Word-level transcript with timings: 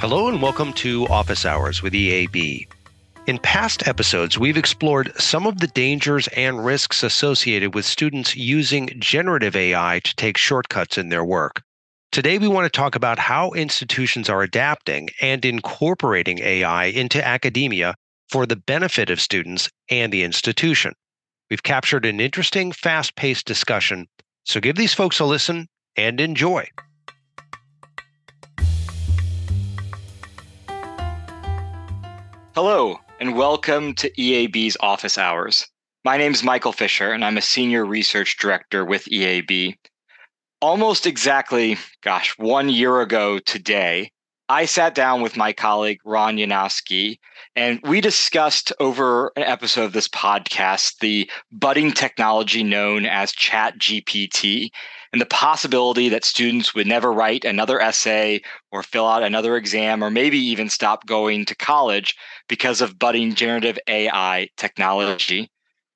Hello 0.00 0.28
and 0.28 0.40
welcome 0.40 0.72
to 0.72 1.06
Office 1.08 1.44
Hours 1.44 1.82
with 1.82 1.92
EAB. 1.92 2.66
In 3.26 3.36
past 3.36 3.86
episodes, 3.86 4.38
we've 4.38 4.56
explored 4.56 5.12
some 5.20 5.46
of 5.46 5.60
the 5.60 5.66
dangers 5.66 6.26
and 6.28 6.64
risks 6.64 7.02
associated 7.02 7.74
with 7.74 7.84
students 7.84 8.34
using 8.34 8.88
generative 8.98 9.54
AI 9.54 10.00
to 10.02 10.16
take 10.16 10.38
shortcuts 10.38 10.96
in 10.96 11.10
their 11.10 11.22
work. 11.22 11.60
Today, 12.12 12.38
we 12.38 12.48
want 12.48 12.64
to 12.64 12.74
talk 12.74 12.94
about 12.94 13.18
how 13.18 13.50
institutions 13.50 14.30
are 14.30 14.40
adapting 14.42 15.10
and 15.20 15.44
incorporating 15.44 16.38
AI 16.38 16.86
into 16.86 17.22
academia 17.22 17.94
for 18.30 18.46
the 18.46 18.56
benefit 18.56 19.10
of 19.10 19.20
students 19.20 19.68
and 19.90 20.10
the 20.10 20.22
institution. 20.22 20.94
We've 21.50 21.62
captured 21.62 22.06
an 22.06 22.20
interesting, 22.20 22.72
fast 22.72 23.16
paced 23.16 23.44
discussion, 23.44 24.08
so 24.44 24.60
give 24.60 24.76
these 24.76 24.94
folks 24.94 25.20
a 25.20 25.26
listen 25.26 25.68
and 25.94 26.22
enjoy. 26.22 26.66
Hello, 32.62 33.00
and 33.18 33.38
welcome 33.38 33.94
to 33.94 34.10
EAB's 34.18 34.76
Office 34.80 35.16
Hours. 35.16 35.66
My 36.04 36.18
name 36.18 36.32
is 36.32 36.44
Michael 36.44 36.72
Fischer, 36.72 37.10
and 37.10 37.24
I'm 37.24 37.38
a 37.38 37.40
Senior 37.40 37.86
Research 37.86 38.36
Director 38.36 38.84
with 38.84 39.06
EAB. 39.06 39.76
Almost 40.60 41.06
exactly, 41.06 41.78
gosh, 42.02 42.34
one 42.36 42.68
year 42.68 43.00
ago 43.00 43.38
today, 43.38 44.12
I 44.50 44.64
sat 44.64 44.96
down 44.96 45.22
with 45.22 45.36
my 45.36 45.52
colleague 45.52 46.00
Ron 46.04 46.36
Yanosky, 46.36 47.20
and 47.54 47.78
we 47.84 48.00
discussed 48.00 48.72
over 48.80 49.30
an 49.36 49.44
episode 49.44 49.84
of 49.84 49.92
this 49.92 50.08
podcast 50.08 50.98
the 50.98 51.30
budding 51.52 51.92
technology 51.92 52.64
known 52.64 53.06
as 53.06 53.30
Chat 53.30 53.78
GPT 53.78 54.70
and 55.12 55.20
the 55.20 55.26
possibility 55.26 56.08
that 56.08 56.24
students 56.24 56.74
would 56.74 56.88
never 56.88 57.12
write 57.12 57.44
another 57.44 57.80
essay 57.80 58.40
or 58.72 58.82
fill 58.82 59.06
out 59.06 59.22
another 59.22 59.56
exam 59.56 60.02
or 60.02 60.10
maybe 60.10 60.38
even 60.38 60.68
stop 60.68 61.06
going 61.06 61.44
to 61.44 61.54
college 61.54 62.16
because 62.48 62.80
of 62.80 62.98
budding 62.98 63.36
generative 63.36 63.78
AI 63.86 64.48
technology. 64.56 65.48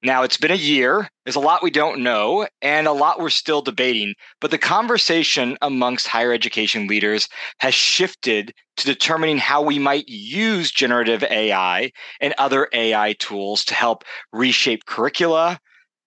Now, 0.05 0.23
it's 0.23 0.37
been 0.37 0.51
a 0.51 0.55
year. 0.55 1.09
There's 1.25 1.35
a 1.35 1.41
lot 1.41 1.63
we 1.63 1.71
don't 1.71 2.03
know 2.03 2.47
and 2.61 2.87
a 2.87 2.93
lot 2.93 3.21
we're 3.21 3.31
still 3.31 3.63
debating. 3.63 4.15
But 4.39 4.51
the 4.51 4.59
conversation 4.59 5.57
amongst 5.63 6.07
higher 6.07 6.31
education 6.31 6.87
leaders 6.87 7.27
has 7.61 7.73
shifted 7.73 8.53
to 8.77 8.85
determining 8.85 9.39
how 9.39 9.63
we 9.63 9.79
might 9.79 10.07
use 10.07 10.71
generative 10.71 11.23
AI 11.25 11.91
and 12.21 12.35
other 12.37 12.69
AI 12.75 13.15
tools 13.19 13.65
to 13.65 13.75
help 13.75 14.05
reshape 14.31 14.85
curricula, 14.85 15.59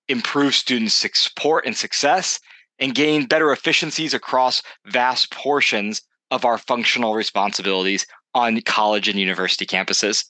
improve 0.08 0.54
student 0.54 0.92
support 0.92 1.66
and 1.66 1.76
success, 1.76 2.40
and 2.78 2.94
gain 2.94 3.26
better 3.26 3.52
efficiencies 3.52 4.14
across 4.14 4.62
vast 4.86 5.32
portions 5.32 6.04
of 6.30 6.46
our 6.46 6.60
functional 6.60 7.16
responsibilities 7.16 8.06
on 8.36 8.62
college 8.62 9.08
and 9.08 9.20
university 9.20 9.66
campuses. 9.66 10.24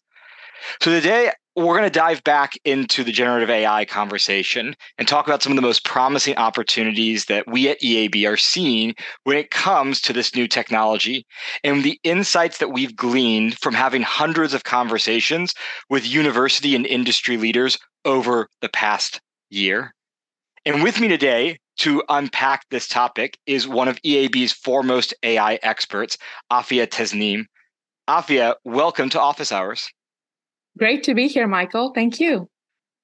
So 0.82 0.90
today 0.90 1.32
we're 1.66 1.76
going 1.76 1.90
to 1.92 2.00
dive 2.00 2.24
back 2.24 2.54
into 2.66 3.04
the 3.04 3.12
generative 3.12 3.50
AI 3.50 3.84
conversation 3.84 4.76
and 5.00 5.08
talk 5.08 5.26
about 5.26 5.42
some 5.42 5.52
of 5.52 5.56
the 5.56 5.62
most 5.64 5.84
promising 5.84 6.38
opportunities 6.38 7.26
that 7.26 7.48
we 7.48 7.68
at 7.68 7.82
EAB 7.82 8.32
are 8.32 8.38
seeing 8.38 8.94
when 9.24 9.38
it 9.38 9.50
comes 9.50 10.00
to 10.00 10.14
this 10.14 10.36
new 10.36 10.48
technology 10.48 11.26
and 11.64 11.84
the 11.84 12.00
insights 12.04 12.60
that 12.60 12.70
we've 12.70 12.96
gleaned 12.96 13.58
from 13.58 13.74
having 13.74 14.04
hundreds 14.04 14.54
of 14.54 14.66
conversations 14.66 15.56
with 15.90 16.08
university 16.08 16.76
and 16.76 16.86
industry 16.86 17.38
leaders 17.38 17.80
over 18.06 18.48
the 18.62 18.70
past 18.70 19.20
year. 19.50 19.96
And 20.64 20.84
with 20.84 21.00
me 21.00 21.08
today 21.08 21.58
to 21.80 22.04
unpack 22.08 22.66
this 22.70 22.88
topic 22.88 23.36
is 23.48 23.68
one 23.68 23.88
of 23.88 24.00
EAB's 24.04 24.54
foremost 24.54 25.12
AI 25.24 25.56
experts, 25.64 26.20
Afia 26.52 26.86
Tasneem. 26.86 27.46
Afia, 28.08 28.54
welcome 28.64 29.10
to 29.10 29.20
Office 29.20 29.52
Hours. 29.52 29.90
Great 30.78 31.04
to 31.04 31.14
be 31.14 31.28
here, 31.28 31.48
Michael. 31.48 31.92
Thank 31.94 32.20
you. 32.20 32.50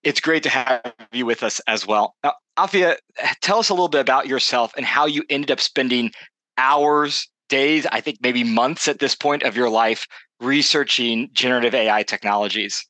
It's 0.03 0.19
great 0.19 0.43
to 0.43 0.49
have 0.49 0.93
you 1.11 1.25
with 1.25 1.43
us 1.43 1.59
as 1.67 1.87
well. 1.87 2.15
Now, 2.23 2.33
Afia, 2.57 2.97
tell 3.41 3.59
us 3.59 3.69
a 3.69 3.73
little 3.73 3.87
bit 3.87 4.01
about 4.01 4.27
yourself 4.27 4.73
and 4.75 4.85
how 4.85 5.05
you 5.05 5.23
ended 5.29 5.49
up 5.49 5.59
spending 5.59 6.11
hours, 6.57 7.27
days, 7.49 7.85
I 7.91 8.01
think 8.01 8.19
maybe 8.21 8.43
months 8.43 8.87
at 8.87 8.99
this 8.99 9.15
point 9.15 9.43
of 9.43 9.55
your 9.55 9.69
life 9.69 10.05
researching 10.39 11.29
generative 11.33 11.73
AI 11.73 12.03
technologies. 12.03 12.85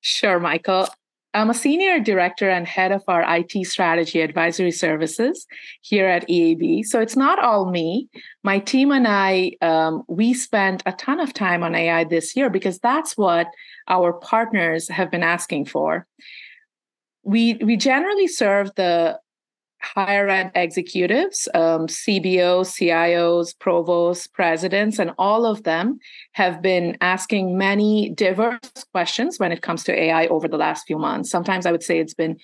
Sure, 0.00 0.38
Michael. 0.38 0.88
I'm 1.34 1.50
a 1.50 1.54
senior 1.54 1.98
director 1.98 2.50
and 2.50 2.66
head 2.66 2.92
of 2.92 3.02
our 3.08 3.24
IT 3.36 3.66
strategy 3.66 4.20
advisory 4.20 4.70
services 4.70 5.46
here 5.80 6.06
at 6.06 6.28
EAB. 6.28 6.84
So 6.84 7.00
it's 7.00 7.16
not 7.16 7.42
all 7.42 7.70
me. 7.70 8.08
My 8.42 8.58
team 8.58 8.92
and 8.92 9.08
I, 9.08 9.52
um, 9.62 10.02
we 10.08 10.34
spent 10.34 10.82
a 10.84 10.92
ton 10.92 11.20
of 11.20 11.32
time 11.32 11.62
on 11.62 11.74
AI 11.74 12.04
this 12.04 12.36
year 12.36 12.50
because 12.50 12.78
that's 12.80 13.16
what 13.16 13.46
our 13.88 14.12
partners 14.12 14.88
have 14.88 15.10
been 15.10 15.22
asking 15.22 15.66
for. 15.66 16.06
We 17.22 17.54
we 17.54 17.76
generally 17.76 18.26
serve 18.26 18.74
the 18.74 19.18
higher 19.82 20.28
ed 20.28 20.52
executives, 20.54 21.48
um, 21.54 21.86
CBOs, 21.86 22.70
CIOs, 22.78 23.58
provosts, 23.58 24.26
presidents, 24.26 24.98
and 24.98 25.12
all 25.18 25.44
of 25.44 25.64
them 25.64 25.98
have 26.32 26.62
been 26.62 26.96
asking 27.00 27.58
many 27.58 28.10
diverse 28.10 28.58
questions 28.92 29.38
when 29.38 29.52
it 29.52 29.62
comes 29.62 29.84
to 29.84 29.92
AI 29.92 30.26
over 30.28 30.48
the 30.48 30.56
last 30.56 30.86
few 30.86 30.98
months. 30.98 31.30
Sometimes 31.30 31.66
I 31.66 31.72
would 31.72 31.82
say 31.82 31.98
it's 31.98 32.14
been 32.14 32.36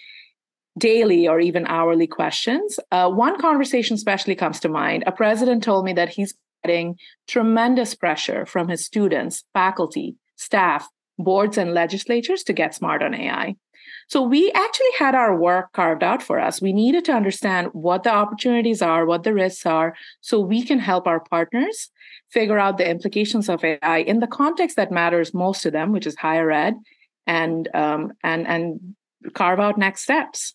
daily 0.78 1.26
or 1.26 1.40
even 1.40 1.66
hourly 1.66 2.06
questions. 2.06 2.78
Uh, 2.90 3.10
one 3.10 3.40
conversation 3.40 3.94
especially 3.94 4.34
comes 4.34 4.60
to 4.60 4.68
mind. 4.68 5.04
A 5.06 5.12
president 5.12 5.62
told 5.62 5.84
me 5.84 5.92
that 5.94 6.08
he's 6.08 6.34
getting 6.64 6.96
tremendous 7.26 7.94
pressure 7.94 8.46
from 8.46 8.68
his 8.68 8.84
students, 8.84 9.44
faculty, 9.54 10.16
staff, 10.36 10.88
boards, 11.18 11.58
and 11.58 11.74
legislatures 11.74 12.42
to 12.44 12.52
get 12.52 12.74
smart 12.74 13.02
on 13.02 13.14
AI. 13.14 13.56
So 14.08 14.22
we 14.22 14.50
actually 14.52 14.86
had 14.98 15.14
our 15.14 15.36
work 15.36 15.72
carved 15.72 16.02
out 16.02 16.22
for 16.22 16.38
us. 16.38 16.60
We 16.60 16.72
needed 16.72 17.04
to 17.06 17.12
understand 17.12 17.68
what 17.72 18.02
the 18.02 18.12
opportunities 18.12 18.82
are, 18.82 19.06
what 19.06 19.22
the 19.22 19.34
risks 19.34 19.66
are, 19.66 19.94
so 20.20 20.40
we 20.40 20.62
can 20.62 20.78
help 20.78 21.06
our 21.06 21.20
partners 21.20 21.90
figure 22.30 22.58
out 22.58 22.78
the 22.78 22.88
implications 22.88 23.48
of 23.48 23.64
AI 23.64 23.98
in 23.98 24.20
the 24.20 24.26
context 24.26 24.76
that 24.76 24.92
matters 24.92 25.32
most 25.32 25.62
to 25.62 25.70
them, 25.70 25.92
which 25.92 26.06
is 26.06 26.16
higher 26.16 26.50
ed, 26.50 26.74
and 27.26 27.68
um, 27.74 28.12
and 28.22 28.46
and 28.46 28.94
carve 29.34 29.60
out 29.60 29.78
next 29.78 30.02
steps. 30.02 30.54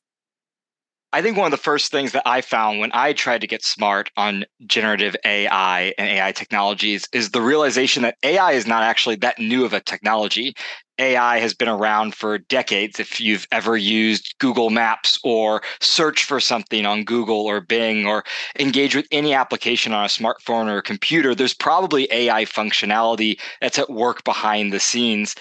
I 1.14 1.22
think 1.22 1.38
one 1.38 1.46
of 1.46 1.52
the 1.52 1.58
first 1.58 1.92
things 1.92 2.12
that 2.14 2.24
I 2.26 2.42
found 2.42 2.80
when 2.80 2.90
I 2.92 3.14
tried 3.14 3.42
to 3.42 3.48
get 3.48 3.64
smart 3.64 4.10
on 4.18 4.46
generative 4.66 5.16
AI 5.24 5.94
and 6.00 6.10
AI 6.10 6.32
technologies 6.32 7.08
is 7.14 7.30
the 7.30 7.42
realization 7.42 8.02
that 8.02 8.18
AI 8.24 8.54
is 8.54 8.66
not 8.66 8.82
actually 8.82 9.18
that 9.18 9.38
new 9.38 9.64
of 9.64 9.74
a 9.74 9.80
technology. 9.80 10.56
AI 10.98 11.38
has 11.38 11.54
been 11.54 11.70
around 11.70 12.16
for 12.16 12.40
decades. 12.40 13.00
If 13.00 13.22
you've 13.22 13.48
ever 13.52 13.78
used 13.78 14.34
Google 14.40 14.72
Maps 14.72 15.20
or 15.24 15.62
search 15.82 16.24
for 16.24 16.40
something 16.40 16.84
on 16.88 17.04
Google 17.04 17.46
or 17.46 17.62
Bing 17.62 18.08
or 18.08 18.24
engage 18.60 18.96
with 18.96 19.08
any 19.12 19.36
application 19.36 19.94
on 19.94 20.06
a 20.06 20.08
smartphone 20.08 20.66
or 20.66 20.78
a 20.78 20.84
computer, 20.84 21.36
there's 21.36 21.54
probably 21.54 22.08
AI 22.12 22.46
functionality 22.46 23.40
that's 23.62 23.78
at 23.78 23.92
work 23.92 24.24
behind 24.24 24.74
the 24.74 24.80
scenes. 24.80 25.36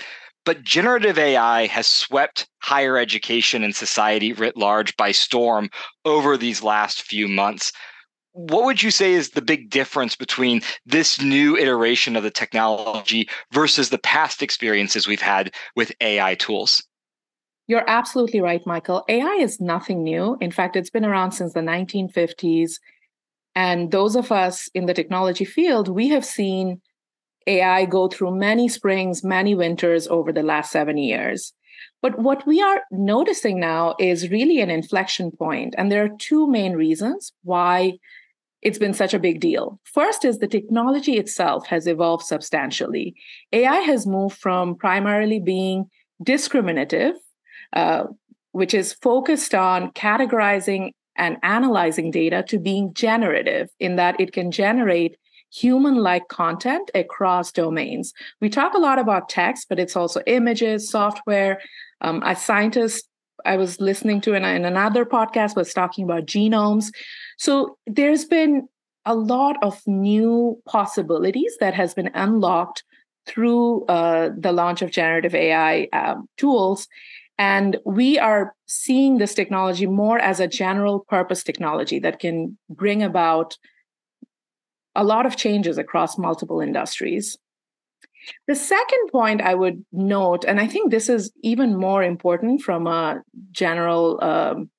But 0.44 0.64
generative 0.64 1.18
AI 1.18 1.66
has 1.66 1.86
swept 1.86 2.48
higher 2.58 2.98
education 2.98 3.62
and 3.62 3.74
society 3.74 4.32
writ 4.32 4.56
large 4.56 4.96
by 4.96 5.12
storm 5.12 5.70
over 6.04 6.36
these 6.36 6.62
last 6.62 7.02
few 7.02 7.28
months. 7.28 7.72
What 8.32 8.64
would 8.64 8.82
you 8.82 8.90
say 8.90 9.12
is 9.12 9.30
the 9.30 9.42
big 9.42 9.70
difference 9.70 10.16
between 10.16 10.62
this 10.86 11.20
new 11.20 11.56
iteration 11.56 12.16
of 12.16 12.22
the 12.22 12.30
technology 12.30 13.28
versus 13.52 13.90
the 13.90 13.98
past 13.98 14.42
experiences 14.42 15.06
we've 15.06 15.20
had 15.20 15.54
with 15.76 15.92
AI 16.00 16.34
tools? 16.34 16.82
You're 17.68 17.88
absolutely 17.88 18.40
right, 18.40 18.66
Michael. 18.66 19.04
AI 19.08 19.38
is 19.40 19.60
nothing 19.60 20.02
new. 20.02 20.36
In 20.40 20.50
fact, 20.50 20.76
it's 20.76 20.90
been 20.90 21.04
around 21.04 21.32
since 21.32 21.52
the 21.52 21.60
1950s. 21.60 22.72
And 23.54 23.92
those 23.92 24.16
of 24.16 24.32
us 24.32 24.68
in 24.74 24.86
the 24.86 24.94
technology 24.94 25.44
field, 25.44 25.88
we 25.88 26.08
have 26.08 26.24
seen 26.24 26.80
AI 27.46 27.84
go 27.84 28.08
through 28.08 28.36
many 28.36 28.68
springs, 28.68 29.24
many 29.24 29.54
winters 29.54 30.06
over 30.08 30.32
the 30.32 30.42
last 30.42 30.70
seven 30.70 30.96
years. 30.96 31.52
But 32.00 32.18
what 32.18 32.46
we 32.46 32.60
are 32.60 32.82
noticing 32.90 33.60
now 33.60 33.94
is 33.98 34.30
really 34.30 34.60
an 34.60 34.70
inflection 34.70 35.30
point. 35.30 35.74
And 35.78 35.90
there 35.90 36.04
are 36.04 36.16
two 36.18 36.48
main 36.48 36.72
reasons 36.72 37.32
why 37.44 37.98
it's 38.60 38.78
been 38.78 38.94
such 38.94 39.14
a 39.14 39.18
big 39.18 39.40
deal. 39.40 39.80
First 39.84 40.24
is 40.24 40.38
the 40.38 40.46
technology 40.46 41.16
itself 41.16 41.66
has 41.66 41.86
evolved 41.86 42.24
substantially. 42.24 43.14
AI 43.52 43.78
has 43.78 44.06
moved 44.06 44.38
from 44.38 44.76
primarily 44.76 45.40
being 45.40 45.90
discriminative, 46.22 47.14
uh, 47.72 48.04
which 48.52 48.74
is 48.74 48.92
focused 48.92 49.54
on 49.54 49.90
categorizing 49.92 50.90
and 51.16 51.36
analyzing 51.42 52.10
data, 52.10 52.42
to 52.48 52.58
being 52.58 52.94
generative, 52.94 53.68
in 53.78 53.96
that 53.96 54.18
it 54.18 54.32
can 54.32 54.50
generate 54.50 55.16
human 55.52 55.96
like 55.96 56.28
content 56.28 56.90
across 56.94 57.52
domains. 57.52 58.12
We 58.40 58.48
talk 58.48 58.74
a 58.74 58.78
lot 58.78 58.98
about 58.98 59.28
text, 59.28 59.68
but 59.68 59.78
it's 59.78 59.96
also 59.96 60.22
images, 60.26 60.88
software. 60.88 61.60
Um, 62.00 62.22
a 62.24 62.34
scientist 62.34 63.08
I 63.44 63.56
was 63.56 63.80
listening 63.80 64.20
to 64.22 64.34
in, 64.34 64.44
in 64.44 64.64
another 64.64 65.04
podcast 65.04 65.56
was 65.56 65.74
talking 65.74 66.04
about 66.04 66.26
genomes. 66.26 66.92
So 67.38 67.76
there's 67.86 68.24
been 68.24 68.68
a 69.04 69.14
lot 69.14 69.56
of 69.62 69.80
new 69.86 70.60
possibilities 70.66 71.56
that 71.60 71.74
has 71.74 71.92
been 71.92 72.10
unlocked 72.14 72.84
through 73.26 73.84
uh, 73.86 74.30
the 74.36 74.52
launch 74.52 74.80
of 74.80 74.90
generative 74.90 75.34
AI 75.34 75.88
um, 75.92 76.28
tools. 76.36 76.88
And 77.38 77.78
we 77.84 78.18
are 78.18 78.54
seeing 78.66 79.18
this 79.18 79.34
technology 79.34 79.86
more 79.86 80.18
as 80.18 80.38
a 80.40 80.46
general 80.46 81.00
purpose 81.00 81.42
technology 81.42 81.98
that 82.00 82.20
can 82.20 82.56
bring 82.70 83.02
about 83.02 83.56
a 84.94 85.04
lot 85.04 85.26
of 85.26 85.36
changes 85.36 85.78
across 85.78 86.18
multiple 86.18 86.60
industries. 86.60 87.38
The 88.46 88.54
second 88.54 89.08
point 89.10 89.42
I 89.42 89.54
would 89.54 89.84
note, 89.92 90.44
and 90.44 90.60
I 90.60 90.66
think 90.66 90.90
this 90.90 91.08
is 91.08 91.32
even 91.42 91.76
more 91.76 92.02
important 92.02 92.62
from 92.62 92.86
a 92.86 93.22
general 93.50 94.22
um, 94.22 94.70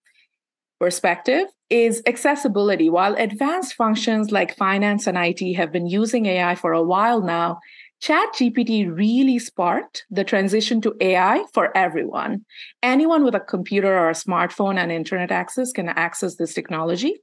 perspective, 0.80 1.48
is 1.70 2.02
accessibility. 2.06 2.90
While 2.90 3.16
advanced 3.16 3.74
functions 3.74 4.32
like 4.32 4.56
finance 4.56 5.08
and 5.08 5.18
IT 5.18 5.56
have 5.56 5.72
been 5.72 5.88
using 5.88 6.26
AI 6.26 6.56
for 6.56 6.72
a 6.72 6.84
while 6.84 7.22
now, 7.22 7.60
ChatGPT 8.04 8.94
really 8.94 9.40
sparked 9.40 10.06
the 10.12 10.26
transition 10.26 10.82
to 10.82 10.94
AI 11.00 11.46
for 11.54 11.76
everyone. 11.76 12.46
Anyone 12.82 13.24
with 13.24 13.34
a 13.34 13.40
computer 13.40 13.98
or 13.98 14.10
a 14.10 14.14
smartphone 14.14 14.78
and 14.78 14.92
internet 14.92 15.32
access 15.32 15.72
can 15.72 15.88
access 15.88 16.36
this 16.36 16.54
technology. 16.54 17.16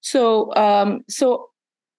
So, 0.00 0.52
um, 0.56 1.02
so 1.08 1.48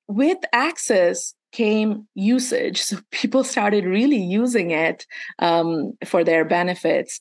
with 0.07 0.37
access 0.53 1.33
came 1.51 2.07
usage. 2.15 2.81
So 2.81 2.97
people 3.11 3.43
started 3.43 3.85
really 3.85 4.21
using 4.21 4.71
it 4.71 5.05
um, 5.39 5.93
for 6.05 6.23
their 6.23 6.45
benefits. 6.45 7.19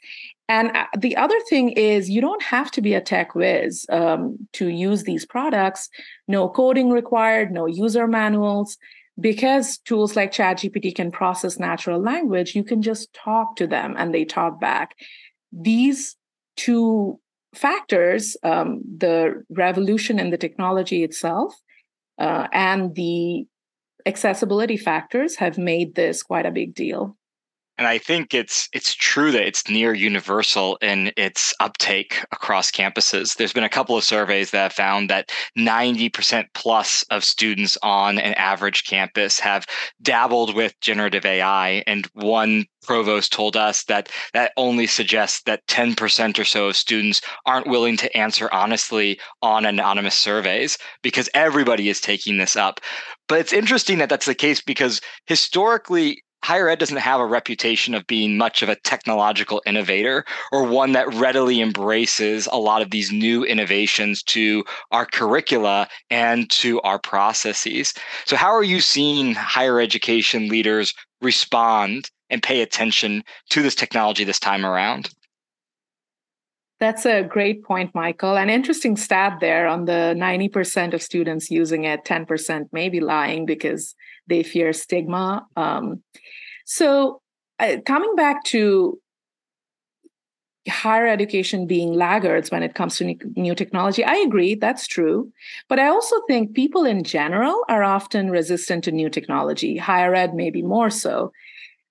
And 0.49 0.77
uh, 0.77 0.87
the 0.99 1.17
other 1.17 1.39
thing 1.49 1.71
is, 1.71 2.11
you 2.11 2.21
don't 2.21 2.43
have 2.43 2.71
to 2.73 2.83
be 2.83 2.93
a 2.93 3.01
tech 3.01 3.35
whiz 3.35 3.87
um, 3.91 4.37
to 4.55 4.69
use 4.69 5.05
these 5.05 5.25
products. 5.25 5.89
No 6.29 6.49
coding 6.49 6.91
required, 6.91 7.51
no 7.51 7.67
user 7.67 8.07
manuals 8.07 8.77
because 9.19 9.79
tools 9.79 10.17
like 10.17 10.33
ChatGPT 10.33 10.95
can 10.95 11.11
process 11.11 11.59
natural 11.59 12.01
language, 12.01 12.55
you 12.55 12.65
can 12.65 12.83
just 12.83 13.13
talk 13.15 13.57
to 13.57 13.67
them 13.67 13.95
and 13.97 14.13
they 14.13 14.25
talk 14.25 14.61
back. 14.61 14.97
These 15.53 16.17
two 16.57 17.21
factors, 17.55 18.37
um, 18.43 18.83
the 18.85 19.45
revolution 19.49 20.19
in 20.19 20.31
the 20.31 20.37
technology 20.37 21.05
itself 21.05 21.55
uh, 22.19 22.49
and 22.53 22.95
the 22.95 23.47
accessibility 24.07 24.77
factors, 24.77 25.37
have 25.37 25.59
made 25.59 25.95
this 25.95 26.23
quite 26.23 26.47
a 26.47 26.51
big 26.51 26.75
deal 26.75 27.17
and 27.79 27.87
I 27.87 27.99
think 27.99 28.35
it's 28.35 28.69
it's 28.73 28.95
true 28.95 29.33
that 29.33 29.47
it's 29.47 29.69
near 29.69 29.95
universal 29.95 30.77
in 30.81 31.13
its 31.17 31.53
uptake 31.61 32.25
across 32.33 32.71
campuses. 32.71 33.37
There's 33.37 33.53
been 33.53 33.65
a 33.65 33.69
couple 33.69 33.97
of 33.97 34.05
surveys 34.05 34.51
that 34.51 34.63
have 34.63 34.73
found 34.73 35.11
that 35.11 35.33
90% 35.59 36.47
plus 36.55 37.05
of 37.11 37.25
students 37.25 37.77
on 37.83 38.19
an 38.19 38.35
average 38.35 38.85
campus 38.85 39.41
have 39.41 39.67
dabbled 40.03 40.55
with 40.55 40.79
generative 40.81 41.25
AI, 41.25 41.83
and 41.87 42.07
one 42.15 42.67
provost 42.85 43.33
told 43.33 43.57
us 43.57 43.85
that 43.85 44.11
that 44.35 44.53
only 44.57 44.87
suggests 44.87 45.43
that 45.43 45.67
10% 45.67 46.39
or 46.39 46.45
so 46.45 46.69
of 46.69 46.77
students 46.77 47.21
aren't 47.47 47.67
willing 47.67 47.97
to 47.97 48.15
answer 48.17 48.49
honestly 48.53 49.19
on 49.43 49.65
anonymous 49.65 50.15
surveys 50.15 50.79
because 51.03 51.29
everybody 51.35 51.89
is 51.89 52.01
taking 52.01 52.39
this 52.39 52.57
up. 52.57 52.81
But 53.27 53.41
it's 53.41 53.53
interesting 53.53 53.99
that 53.99 54.11
that's 54.11 54.27
the 54.27 54.35
case 54.35 54.61
because 54.61 55.01
historically 55.27 56.24
higher 56.45 56.69
ed 56.69 56.79
doesn't 56.79 56.99
have 56.99 57.21
a 57.21 57.27
reputation 57.27 57.95
of 57.95 58.07
being 58.07 58.37
much 58.37 58.63
of 58.63 58.69
a 58.69 58.77
technological 58.77 59.63
innovator 59.65 60.27
or 60.53 60.63
one 60.63 60.93
that 60.93 61.13
readily 61.15 61.63
embraces 61.63 62.47
a 62.53 62.59
lot 62.59 62.83
of 62.83 62.91
these 62.91 63.11
new 63.11 63.45
innovations 63.45 64.23
to 64.23 64.63
our 64.93 65.07
curricula 65.07 65.89
and 66.11 66.51
to 66.51 66.81
our 66.83 66.99
processes. 66.99 67.95
So, 68.27 68.37
how 68.37 68.53
are 68.53 68.63
you 68.63 68.81
seeing 68.81 69.35
higher 69.35 69.81
education 69.81 70.49
leaders 70.49 70.93
respond 71.23 72.11
and 72.29 72.43
pay 72.43 72.61
attention 72.61 73.25
to 73.49 73.63
this 73.63 73.75
technology 73.75 74.25
this 74.25 74.39
time 74.39 74.67
around? 74.67 75.09
That's 76.79 77.07
a 77.07 77.23
great 77.23 77.65
point, 77.65 77.95
Michael. 77.95 78.37
An 78.37 78.51
interesting 78.51 78.97
stat 78.97 79.39
there 79.41 79.67
on 79.67 79.87
the 79.87 80.15
90% 80.19 80.93
of 80.93 81.01
students 81.01 81.51
using 81.51 81.85
it, 81.85 82.05
10% 82.05 82.67
maybe 82.73 83.01
lying 83.01 83.47
because 83.47 83.95
they 84.27 84.43
fear 84.43 84.73
stigma. 84.73 85.47
Um, 85.57 86.03
so, 86.65 87.21
uh, 87.61 87.77
coming 87.87 88.17
back 88.17 88.45
to 88.45 88.99
higher 90.69 91.07
education 91.07 91.67
being 91.67 91.93
laggards 91.93 92.51
when 92.51 92.63
it 92.63 92.75
comes 92.75 92.97
to 92.97 93.15
new 93.37 93.55
technology, 93.55 94.03
I 94.03 94.15
agree, 94.17 94.55
that's 94.55 94.87
true. 94.87 95.31
But 95.69 95.79
I 95.79 95.89
also 95.89 96.17
think 96.27 96.55
people 96.55 96.85
in 96.85 97.05
general 97.05 97.65
are 97.69 97.83
often 97.83 98.31
resistant 98.31 98.85
to 98.85 98.93
new 98.93 99.11
technology, 99.11 99.77
higher 99.77 100.15
ed, 100.15 100.35
maybe 100.35 100.63
more 100.63 100.91
so. 100.91 101.33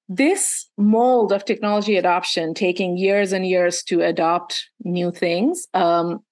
This 0.10 0.68
mold 0.78 1.32
of 1.32 1.46
technology 1.46 1.98
adoption, 1.98 2.54
taking 2.54 2.98
years 2.98 3.32
and 3.32 3.48
years 3.48 3.84
to 3.84 4.02
adopt 4.02 4.70
new 4.84 5.12
things, 5.12 5.68
um, 5.74 6.24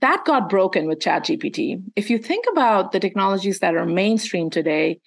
that 0.00 0.24
got 0.26 0.48
broken 0.48 0.86
with 0.86 0.98
ChatGPT. 0.98 1.82
If 1.96 2.10
you 2.10 2.18
think 2.18 2.44
about 2.50 2.92
the 2.92 3.00
technologies 3.00 3.60
that 3.60 3.74
are 3.74 3.86
mainstream 3.86 4.50
today, 4.50 5.00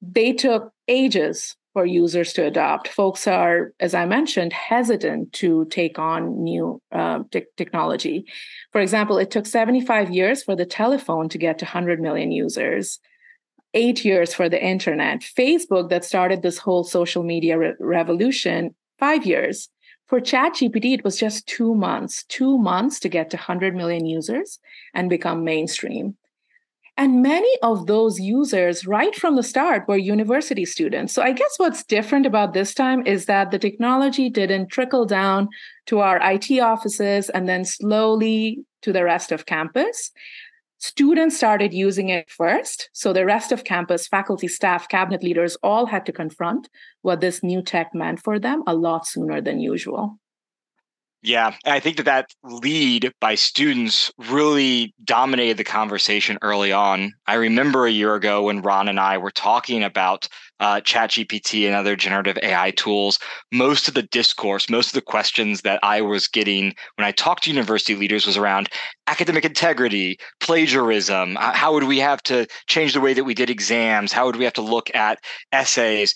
they 0.00 0.32
took 0.32 0.72
ages 0.86 1.56
for 1.72 1.84
users 1.84 2.32
to 2.34 2.46
adopt. 2.46 2.86
Folks 2.86 3.26
are, 3.26 3.72
as 3.80 3.94
I 3.94 4.06
mentioned, 4.06 4.52
hesitant 4.52 5.32
to 5.34 5.66
take 5.66 5.98
on 5.98 6.42
new 6.42 6.80
uh, 6.92 7.24
te- 7.32 7.46
technology. 7.56 8.26
For 8.70 8.80
example, 8.80 9.18
it 9.18 9.32
took 9.32 9.44
75 9.44 10.10
years 10.10 10.44
for 10.44 10.54
the 10.54 10.66
telephone 10.66 11.28
to 11.30 11.38
get 11.38 11.58
to 11.58 11.64
100 11.64 12.00
million 12.00 12.30
users, 12.30 13.00
eight 13.74 14.04
years 14.04 14.32
for 14.32 14.48
the 14.48 14.64
internet. 14.64 15.22
Facebook, 15.22 15.90
that 15.90 16.04
started 16.04 16.42
this 16.42 16.58
whole 16.58 16.84
social 16.84 17.24
media 17.24 17.58
re- 17.58 17.74
revolution, 17.80 18.76
five 19.00 19.26
years. 19.26 19.68
For 20.06 20.20
ChatGPT, 20.20 20.94
it 20.94 21.04
was 21.04 21.18
just 21.18 21.46
two 21.46 21.74
months, 21.74 22.24
two 22.24 22.58
months 22.58 23.00
to 23.00 23.08
get 23.08 23.30
to 23.30 23.36
100 23.36 23.74
million 23.74 24.04
users 24.04 24.58
and 24.92 25.08
become 25.08 25.44
mainstream. 25.44 26.16
And 26.96 27.22
many 27.22 27.50
of 27.62 27.86
those 27.86 28.20
users, 28.20 28.86
right 28.86 29.14
from 29.16 29.34
the 29.34 29.42
start, 29.42 29.88
were 29.88 29.96
university 29.96 30.64
students. 30.64 31.12
So 31.12 31.22
I 31.22 31.32
guess 31.32 31.54
what's 31.56 31.82
different 31.82 32.24
about 32.24 32.52
this 32.54 32.72
time 32.72 33.04
is 33.04 33.26
that 33.26 33.50
the 33.50 33.58
technology 33.58 34.30
didn't 34.30 34.68
trickle 34.68 35.04
down 35.04 35.48
to 35.86 35.98
our 35.98 36.20
IT 36.22 36.60
offices 36.60 37.30
and 37.30 37.48
then 37.48 37.64
slowly 37.64 38.64
to 38.82 38.92
the 38.92 39.02
rest 39.02 39.32
of 39.32 39.46
campus. 39.46 40.12
Students 40.86 41.34
started 41.34 41.72
using 41.72 42.10
it 42.10 42.28
first. 42.28 42.90
So 42.92 43.14
the 43.14 43.24
rest 43.24 43.52
of 43.52 43.64
campus, 43.64 44.06
faculty, 44.06 44.48
staff, 44.48 44.86
cabinet 44.86 45.22
leaders 45.22 45.56
all 45.62 45.86
had 45.86 46.04
to 46.04 46.12
confront 46.12 46.68
what 47.00 47.22
this 47.22 47.42
new 47.42 47.62
tech 47.62 47.94
meant 47.94 48.20
for 48.20 48.38
them 48.38 48.62
a 48.66 48.74
lot 48.74 49.06
sooner 49.06 49.40
than 49.40 49.60
usual. 49.60 50.18
Yeah, 51.26 51.54
I 51.64 51.80
think 51.80 51.96
that 51.96 52.04
that 52.04 52.26
lead 52.42 53.10
by 53.18 53.34
students 53.34 54.12
really 54.28 54.92
dominated 55.04 55.56
the 55.56 55.64
conversation 55.64 56.36
early 56.42 56.70
on. 56.70 57.14
I 57.26 57.36
remember 57.36 57.86
a 57.86 57.90
year 57.90 58.14
ago 58.14 58.42
when 58.42 58.60
Ron 58.60 58.88
and 58.88 59.00
I 59.00 59.16
were 59.16 59.30
talking 59.30 59.82
about 59.82 60.28
uh, 60.60 60.82
ChatGPT 60.82 61.64
and 61.66 61.74
other 61.74 61.96
generative 61.96 62.36
AI 62.42 62.72
tools. 62.72 63.18
Most 63.50 63.88
of 63.88 63.94
the 63.94 64.02
discourse, 64.02 64.68
most 64.68 64.88
of 64.88 64.92
the 64.92 65.00
questions 65.00 65.62
that 65.62 65.80
I 65.82 66.02
was 66.02 66.28
getting 66.28 66.74
when 66.96 67.06
I 67.06 67.10
talked 67.12 67.44
to 67.44 67.50
university 67.50 67.94
leaders 67.96 68.26
was 68.26 68.36
around 68.36 68.68
academic 69.06 69.46
integrity, 69.46 70.18
plagiarism. 70.40 71.36
How 71.40 71.72
would 71.72 71.84
we 71.84 72.00
have 72.00 72.22
to 72.24 72.46
change 72.66 72.92
the 72.92 73.00
way 73.00 73.14
that 73.14 73.24
we 73.24 73.32
did 73.32 73.48
exams? 73.48 74.12
How 74.12 74.26
would 74.26 74.36
we 74.36 74.44
have 74.44 74.52
to 74.54 74.62
look 74.62 74.94
at 74.94 75.24
essays? 75.52 76.14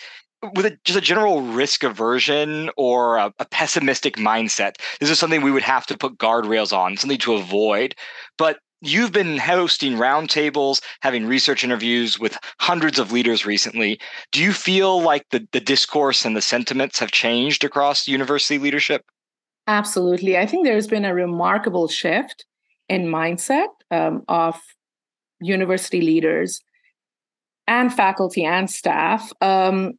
With 0.55 0.67
a, 0.67 0.79
just 0.85 0.99
a 0.99 1.03
general 1.03 1.43
risk 1.43 1.83
aversion 1.83 2.71
or 2.77 3.17
a, 3.17 3.33
a, 3.39 3.45
pessimistic 3.45 4.17
mindset. 4.17 4.77
This 5.01 5.11
is 5.11 5.19
something 5.19 5.43
we 5.43 5.51
would 5.51 5.63
have 5.63 5.87
to 5.87 5.99
put 5.99 6.19
guardrails 6.19 6.77
on, 6.77 6.97
something 6.97 7.19
to 7.19 7.35
avoid. 7.35 7.95
But 8.37 8.59
you've 8.81 9.13
been 9.13 9.37
hosting 9.37 9.95
roundtables, 9.95 10.81
having 11.01 11.27
research 11.27 11.65
interviews 11.65 12.19
with 12.19 12.39
hundreds 12.61 12.99
of 12.99 13.11
leaders 13.11 13.45
recently. 13.45 13.99
Do 14.31 14.43
you 14.43 14.53
feel 14.53 15.03
like 15.03 15.27
the, 15.31 15.47
the 15.53 15.61
discourse 15.61 16.25
and 16.25 16.37
the 16.37 16.43
sentiments 16.43 16.99
have 17.01 17.11
changed 17.11 17.65
across 17.65 18.07
university 18.07 18.59
leadership? 18.59 19.05
Absolutely. 19.67 20.39
I 20.39 20.47
think 20.47 20.65
there's 20.65 20.87
been 20.87 21.05
a 21.05 21.15
remarkable 21.15 21.89
shift 21.89 22.47
in 22.89 23.07
mindset 23.07 23.67
um, 23.91 24.23
of 24.29 24.59
university 25.41 26.01
leaders 26.01 26.63
and 27.67 27.93
faculty 27.93 28.45
and 28.45 28.71
staff. 28.71 29.31
Um, 29.41 29.99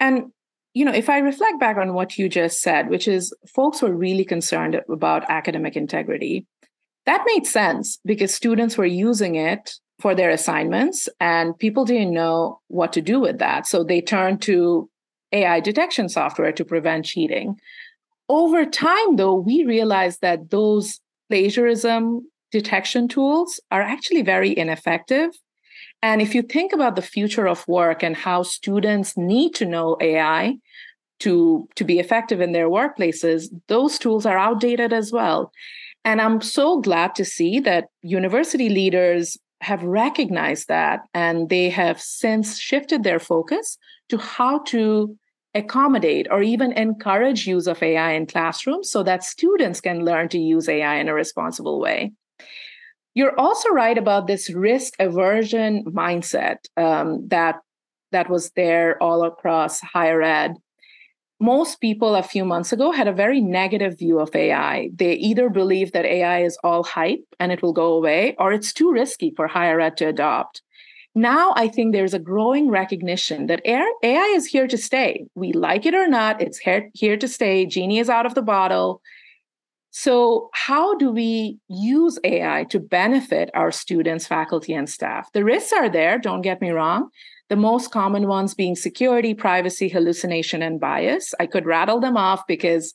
and 0.00 0.32
you 0.74 0.84
know, 0.86 0.92
if 0.92 1.10
I 1.10 1.18
reflect 1.18 1.60
back 1.60 1.76
on 1.76 1.92
what 1.92 2.16
you 2.16 2.28
just 2.28 2.62
said, 2.62 2.88
which 2.88 3.06
is 3.06 3.34
folks 3.46 3.82
were 3.82 3.94
really 3.94 4.24
concerned 4.24 4.80
about 4.90 5.30
academic 5.30 5.76
integrity, 5.76 6.46
that 7.04 7.24
made 7.26 7.46
sense 7.46 7.98
because 8.04 8.34
students 8.34 8.78
were 8.78 8.86
using 8.86 9.34
it 9.34 9.74
for 10.00 10.14
their 10.14 10.30
assignments 10.30 11.08
and 11.20 11.58
people 11.58 11.84
didn't 11.84 12.14
know 12.14 12.60
what 12.68 12.92
to 12.94 13.02
do 13.02 13.20
with 13.20 13.38
that. 13.38 13.66
So 13.66 13.84
they 13.84 14.00
turned 14.00 14.40
to 14.42 14.88
AI 15.32 15.60
detection 15.60 16.08
software 16.08 16.52
to 16.52 16.64
prevent 16.64 17.04
cheating. 17.04 17.58
Over 18.28 18.64
time, 18.64 19.16
though, 19.16 19.34
we 19.34 19.64
realized 19.64 20.20
that 20.22 20.50
those 20.50 21.00
plagiarism 21.28 22.26
detection 22.50 23.08
tools 23.08 23.60
are 23.70 23.82
actually 23.82 24.22
very 24.22 24.56
ineffective. 24.56 25.30
And 26.02 26.20
if 26.20 26.34
you 26.34 26.42
think 26.42 26.72
about 26.72 26.96
the 26.96 27.02
future 27.02 27.46
of 27.46 27.66
work 27.68 28.02
and 28.02 28.16
how 28.16 28.42
students 28.42 29.16
need 29.16 29.54
to 29.54 29.64
know 29.64 29.96
AI 30.00 30.56
to, 31.20 31.68
to 31.76 31.84
be 31.84 32.00
effective 32.00 32.40
in 32.40 32.52
their 32.52 32.68
workplaces, 32.68 33.48
those 33.68 33.98
tools 33.98 34.26
are 34.26 34.36
outdated 34.36 34.92
as 34.92 35.12
well. 35.12 35.52
And 36.04 36.20
I'm 36.20 36.40
so 36.40 36.80
glad 36.80 37.14
to 37.14 37.24
see 37.24 37.60
that 37.60 37.88
university 38.02 38.68
leaders 38.68 39.38
have 39.60 39.84
recognized 39.84 40.66
that 40.66 41.02
and 41.14 41.48
they 41.48 41.70
have 41.70 42.00
since 42.00 42.58
shifted 42.58 43.04
their 43.04 43.20
focus 43.20 43.78
to 44.08 44.18
how 44.18 44.58
to 44.64 45.16
accommodate 45.54 46.26
or 46.30 46.42
even 46.42 46.72
encourage 46.72 47.46
use 47.46 47.68
of 47.68 47.80
AI 47.82 48.12
in 48.12 48.26
classrooms 48.26 48.90
so 48.90 49.04
that 49.04 49.22
students 49.22 49.80
can 49.80 50.04
learn 50.04 50.28
to 50.30 50.38
use 50.38 50.68
AI 50.68 50.96
in 50.96 51.08
a 51.08 51.14
responsible 51.14 51.78
way. 51.78 52.12
You're 53.14 53.38
also 53.38 53.68
right 53.70 53.96
about 53.98 54.26
this 54.26 54.50
risk 54.50 54.94
aversion 54.98 55.84
mindset 55.84 56.56
um, 56.76 57.28
that 57.28 57.56
that 58.12 58.30
was 58.30 58.50
there 58.52 59.02
all 59.02 59.24
across 59.24 59.80
higher 59.80 60.22
ed. 60.22 60.54
Most 61.40 61.80
people 61.80 62.14
a 62.14 62.22
few 62.22 62.44
months 62.44 62.72
ago 62.72 62.92
had 62.92 63.08
a 63.08 63.12
very 63.12 63.40
negative 63.40 63.98
view 63.98 64.20
of 64.20 64.34
AI. 64.34 64.90
They 64.94 65.14
either 65.14 65.48
believe 65.48 65.92
that 65.92 66.04
AI 66.04 66.44
is 66.44 66.56
all 66.62 66.84
hype 66.84 67.24
and 67.40 67.50
it 67.50 67.62
will 67.62 67.72
go 67.72 67.94
away, 67.94 68.36
or 68.38 68.52
it's 68.52 68.72
too 68.72 68.92
risky 68.92 69.32
for 69.34 69.48
higher 69.48 69.80
ed 69.80 69.96
to 69.96 70.08
adopt. 70.08 70.62
Now 71.14 71.52
I 71.56 71.68
think 71.68 71.92
there's 71.92 72.14
a 72.14 72.18
growing 72.18 72.70
recognition 72.70 73.46
that 73.48 73.60
AI 73.66 74.32
is 74.36 74.46
here 74.46 74.68
to 74.68 74.78
stay. 74.78 75.26
We 75.34 75.52
like 75.52 75.84
it 75.84 75.94
or 75.94 76.06
not, 76.06 76.40
it's 76.40 76.58
here, 76.58 76.90
here 76.94 77.16
to 77.16 77.28
stay. 77.28 77.66
Genie 77.66 77.98
is 77.98 78.08
out 78.08 78.24
of 78.24 78.34
the 78.34 78.42
bottle. 78.42 79.02
So, 79.94 80.48
how 80.54 80.94
do 80.94 81.10
we 81.10 81.58
use 81.68 82.18
AI 82.24 82.64
to 82.70 82.80
benefit 82.80 83.50
our 83.52 83.70
students, 83.70 84.26
faculty, 84.26 84.72
and 84.72 84.88
staff? 84.88 85.30
The 85.32 85.44
risks 85.44 85.70
are 85.74 85.90
there, 85.90 86.18
don't 86.18 86.40
get 86.40 86.62
me 86.62 86.70
wrong. 86.70 87.10
The 87.50 87.56
most 87.56 87.90
common 87.90 88.26
ones 88.26 88.54
being 88.54 88.74
security, 88.74 89.34
privacy, 89.34 89.90
hallucination, 89.90 90.62
and 90.62 90.80
bias. 90.80 91.34
I 91.38 91.46
could 91.46 91.66
rattle 91.66 92.00
them 92.00 92.16
off 92.16 92.46
because 92.48 92.94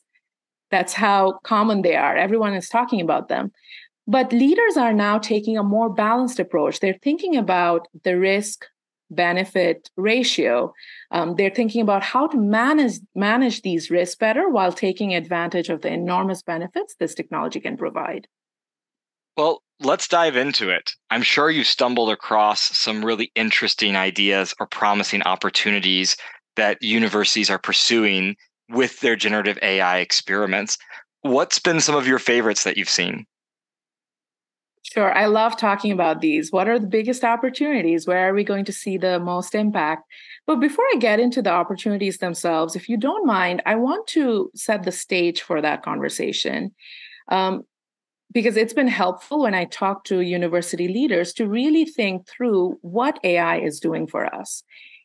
that's 0.72 0.92
how 0.92 1.38
common 1.44 1.82
they 1.82 1.94
are. 1.94 2.16
Everyone 2.16 2.52
is 2.52 2.68
talking 2.68 3.00
about 3.00 3.28
them. 3.28 3.52
But 4.08 4.32
leaders 4.32 4.76
are 4.76 4.92
now 4.92 5.18
taking 5.18 5.56
a 5.56 5.62
more 5.62 5.88
balanced 5.88 6.40
approach. 6.40 6.80
They're 6.80 6.98
thinking 7.00 7.36
about 7.36 7.86
the 8.02 8.18
risk 8.18 8.64
benefit 9.10 9.90
ratio. 9.96 10.72
Um, 11.10 11.34
they're 11.36 11.50
thinking 11.50 11.82
about 11.82 12.02
how 12.02 12.26
to 12.28 12.36
manage 12.36 13.00
manage 13.14 13.62
these 13.62 13.90
risks 13.90 14.16
better 14.16 14.48
while 14.48 14.72
taking 14.72 15.14
advantage 15.14 15.68
of 15.68 15.82
the 15.82 15.92
enormous 15.92 16.42
benefits 16.42 16.94
this 16.98 17.14
technology 17.14 17.60
can 17.60 17.76
provide. 17.76 18.26
Well, 19.36 19.62
let's 19.80 20.08
dive 20.08 20.36
into 20.36 20.68
it. 20.70 20.92
I'm 21.10 21.22
sure 21.22 21.50
you've 21.50 21.66
stumbled 21.66 22.10
across 22.10 22.76
some 22.76 23.04
really 23.04 23.30
interesting 23.34 23.94
ideas 23.94 24.52
or 24.58 24.66
promising 24.66 25.22
opportunities 25.22 26.16
that 26.56 26.82
universities 26.82 27.48
are 27.48 27.58
pursuing 27.58 28.36
with 28.68 29.00
their 29.00 29.16
generative 29.16 29.58
AI 29.62 29.98
experiments. 29.98 30.76
What's 31.22 31.58
been 31.58 31.80
some 31.80 31.94
of 31.94 32.06
your 32.06 32.18
favorites 32.18 32.64
that 32.64 32.76
you've 32.76 32.88
seen? 32.88 33.26
Sure. 34.92 35.12
I 35.12 35.26
love 35.26 35.56
talking 35.58 35.92
about 35.92 36.22
these. 36.22 36.50
What 36.50 36.66
are 36.66 36.78
the 36.78 36.86
biggest 36.86 37.22
opportunities? 37.22 38.06
Where 38.06 38.28
are 38.28 38.32
we 38.32 38.42
going 38.42 38.64
to 38.64 38.72
see 38.72 38.96
the 38.96 39.20
most 39.20 39.54
impact? 39.54 40.04
But 40.46 40.60
before 40.60 40.84
I 40.94 40.96
get 40.98 41.20
into 41.20 41.42
the 41.42 41.50
opportunities 41.50 42.18
themselves, 42.18 42.74
if 42.74 42.88
you 42.88 42.96
don't 42.96 43.26
mind, 43.26 43.62
I 43.66 43.74
want 43.74 44.06
to 44.08 44.50
set 44.54 44.84
the 44.84 44.92
stage 44.92 45.42
for 45.42 45.60
that 45.60 45.82
conversation. 45.82 46.74
Um, 47.28 47.64
because 48.32 48.56
it's 48.56 48.72
been 48.72 48.88
helpful 48.88 49.40
when 49.42 49.54
I 49.54 49.66
talk 49.66 50.04
to 50.04 50.20
university 50.20 50.88
leaders 50.88 51.32
to 51.34 51.46
really 51.46 51.84
think 51.84 52.26
through 52.26 52.78
what 52.80 53.18
AI 53.24 53.58
is 53.60 53.80
doing 53.80 54.06
for 54.06 54.26
us. 54.34 54.62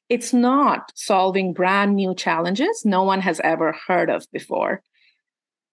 It's 0.07 0.33
not 0.33 0.91
solving 0.95 1.53
brand 1.53 1.95
new 1.95 2.15
challenges 2.15 2.83
no 2.85 3.03
one 3.03 3.21
has 3.21 3.41
ever 3.43 3.75
heard 3.87 4.09
of 4.09 4.25
before 4.31 4.81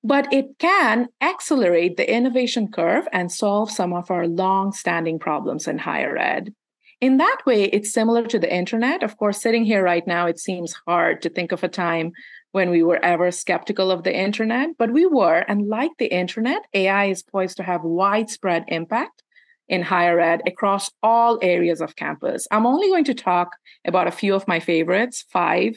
but 0.02 0.33
it 0.33 0.59
can 0.59 1.09
accelerate 1.21 1.97
the 1.97 2.12
innovation 2.12 2.69
curve 2.69 3.07
and 3.12 3.30
solve 3.30 3.71
some 3.71 3.92
of 3.92 4.11
our 4.11 4.26
long 4.26 4.73
standing 4.73 5.19
problems 5.19 5.69
in 5.69 5.78
higher 5.78 6.16
ed. 6.16 6.54
In 7.00 7.16
that 7.16 7.38
way, 7.47 7.64
it's 7.64 7.92
similar 7.92 8.26
to 8.26 8.38
the 8.38 8.54
internet. 8.54 9.02
Of 9.02 9.16
course, 9.16 9.40
sitting 9.40 9.64
here 9.64 9.83
right 9.83 10.07
now, 10.07 10.26
it 10.26 10.38
seems 10.38 10.75
hard 10.87 11.23
to 11.23 11.30
think 11.30 11.50
of 11.52 11.64
a 11.64 11.69
time 11.69 12.12
when 12.52 12.71
we 12.71 12.83
were 12.83 13.02
ever 13.02 13.30
skeptical 13.30 13.90
of 13.90 14.02
the 14.02 14.14
internet, 14.14 14.71
but 14.78 14.92
we 14.92 15.07
were. 15.07 15.45
And 15.49 15.69
like 15.69 15.92
the 15.99 16.12
internet, 16.12 16.62
AI 16.75 17.07
is 17.07 17.23
poised 17.23 17.57
to 17.59 17.62
have 17.62 17.83
widespread 17.85 18.64
impact 18.69 19.23
in 19.69 19.83
higher 19.83 20.21
ed 20.21 20.42
across 20.47 20.90
all 21.02 21.38
areas 21.40 21.80
of 21.80 21.97
campus. 21.97 22.47
I'm 22.50 22.66
only 22.66 22.88
going 22.88 23.04
to 23.04 23.14
talk 23.14 23.57
about 23.87 24.09
a 24.09 24.12
few 24.12 24.35
of 24.35 24.49
my 24.49 24.61
favorites, 24.61 25.25
five 25.30 25.76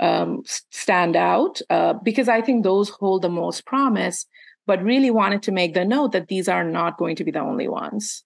um, 0.00 0.42
stand 0.46 1.16
out 1.16 1.60
uh, 1.70 1.94
because 1.94 2.28
I 2.28 2.40
think 2.42 2.62
those 2.62 2.88
hold 2.88 3.22
the 3.22 3.28
most 3.28 3.64
promise, 3.66 4.26
but 4.66 4.82
really 4.82 5.10
wanted 5.10 5.42
to 5.44 5.52
make 5.52 5.74
the 5.74 5.84
note 5.84 6.12
that 6.12 6.28
these 6.28 6.48
are 6.48 6.64
not 6.64 6.98
going 6.98 7.16
to 7.16 7.24
be 7.24 7.30
the 7.30 7.40
only 7.40 7.68
ones. 7.68 8.24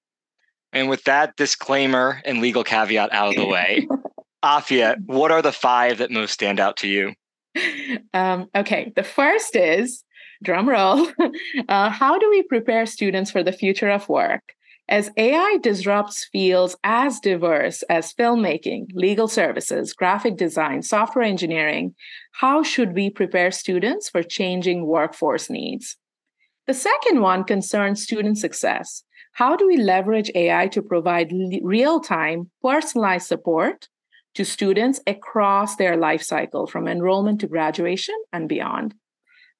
And 0.73 0.89
with 0.89 1.05
that 1.05 1.37
disclaimer 1.37 2.23
and 2.25 2.41
legal 2.41 2.65
caveat 2.65 3.12
out 3.12 3.31
of 3.31 3.37
the 3.37 3.47
way, 3.47 3.89
Afia, 4.45 4.97
what 5.07 5.31
are 5.31 5.43
the 5.43 5.53
five 5.53 5.99
that 5.99 6.11
most 6.11 6.33
stand 6.33 6.61
out 6.61 6.79
to 6.79 6.89
you? 6.89 7.15
Um, 8.15 8.49
okay, 8.55 8.93
the 8.95 9.03
first 9.03 9.57
is 9.57 10.05
drum 10.43 10.69
roll. 10.69 11.09
Uh, 11.69 11.91
how 11.91 12.19
do 12.19 12.29
we 12.31 12.43
prepare 12.43 12.87
students 12.87 13.31
for 13.31 13.43
the 13.43 13.53
future 13.53 13.91
of 13.91 14.09
work? 14.09 14.55
As 14.90 15.09
AI 15.16 15.59
disrupts 15.62 16.25
fields 16.32 16.75
as 16.82 17.20
diverse 17.20 17.82
as 17.82 18.12
filmmaking, 18.12 18.88
legal 18.92 19.28
services, 19.28 19.92
graphic 19.92 20.37
design, 20.37 20.82
software 20.82 21.25
engineering, 21.25 21.94
how 22.32 22.64
should 22.64 22.92
we 22.97 23.09
prepare 23.09 23.52
students 23.52 24.09
for 24.09 24.25
changing 24.25 24.85
workforce 24.85 25.49
needs? 25.49 25.97
The 26.66 26.75
second 26.75 27.20
one 27.20 27.44
concerns 27.44 28.02
student 28.02 28.38
success. 28.38 29.04
How 29.35 29.54
do 29.54 29.64
we 29.64 29.76
leverage 29.76 30.32
AI 30.35 30.66
to 30.73 30.82
provide 30.82 31.32
real 31.62 32.00
time, 32.00 32.50
personalized 32.61 33.28
support 33.28 33.88
to 34.35 34.44
students 34.44 35.00
across 35.06 35.76
their 35.76 35.97
life 35.97 36.23
cycle 36.23 36.66
from 36.66 36.88
enrollment 36.88 37.40
to 37.42 37.47
graduation 37.47 38.16
and 38.32 38.49
beyond? 38.49 38.94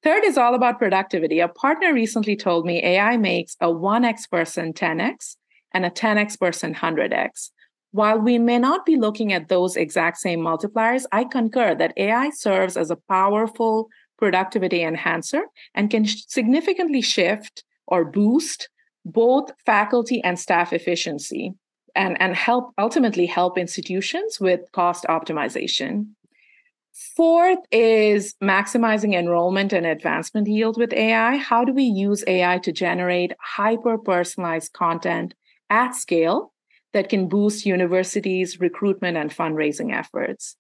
Third 0.03 0.25
is 0.25 0.39
all 0.39 0.55
about 0.55 0.79
productivity. 0.79 1.41
A 1.41 1.49
partner 1.49 1.93
recently 1.93 2.35
told 2.35 2.65
me 2.65 2.83
AI 2.83 3.17
makes 3.19 3.57
a 3.61 3.67
1x 3.67 4.31
person 4.31 4.73
10x 4.73 5.37
and 5.73 5.85
a 5.85 5.91
10x 5.91 6.39
person 6.39 6.75
100x. 6.75 7.51
While 7.93 8.21
we 8.21 8.39
may 8.39 8.59
not 8.59 8.87
be 8.87 8.97
looking 8.97 9.33
at 9.33 9.49
those 9.49 9.77
exact 9.77 10.19
same 10.19 10.41
multipliers, 10.41 11.05
I 11.13 11.25
concur 11.25 11.75
that 11.75 11.93
AI 11.97 12.31
serves 12.31 12.77
as 12.77 12.91
a 12.91 12.97
powerful 13.09 13.89
productivity 14.17 14.83
enhancer 14.83 15.43
and 15.75 15.91
can 15.91 16.07
significantly 16.07 17.03
shift 17.03 17.65
or 17.87 18.05
boost 18.05 18.69
both 19.05 19.51
faculty 19.67 20.23
and 20.23 20.39
staff 20.39 20.73
efficiency 20.73 21.55
and, 21.95 22.21
and 22.21 22.37
help 22.37 22.73
ultimately 22.79 23.27
help 23.27 23.59
institutions 23.59 24.39
with 24.41 24.61
cost 24.73 25.05
optimization. 25.09 26.07
Fourth 27.17 27.61
is 27.73 28.35
maximizing 28.43 29.15
enrollment 29.15 29.73
and 29.73 29.87
advancement 29.87 30.47
yield 30.47 30.77
with 30.77 30.93
AI. 30.93 31.37
How 31.37 31.65
do 31.65 31.73
we 31.73 31.85
use 31.85 32.23
AI 32.27 32.59
to 32.59 32.73
generate 32.73 33.33
hyper 33.41 33.97
personalized 33.97 34.75
content 34.75 35.33
at 35.71 35.95
scale 35.95 36.53
that 36.93 37.09
can 37.09 37.27
boost 37.27 37.65
universities' 37.65 38.61
recruitment 38.61 39.17
and 39.17 39.31
fundraising 39.31 39.97
efforts? 39.97 40.57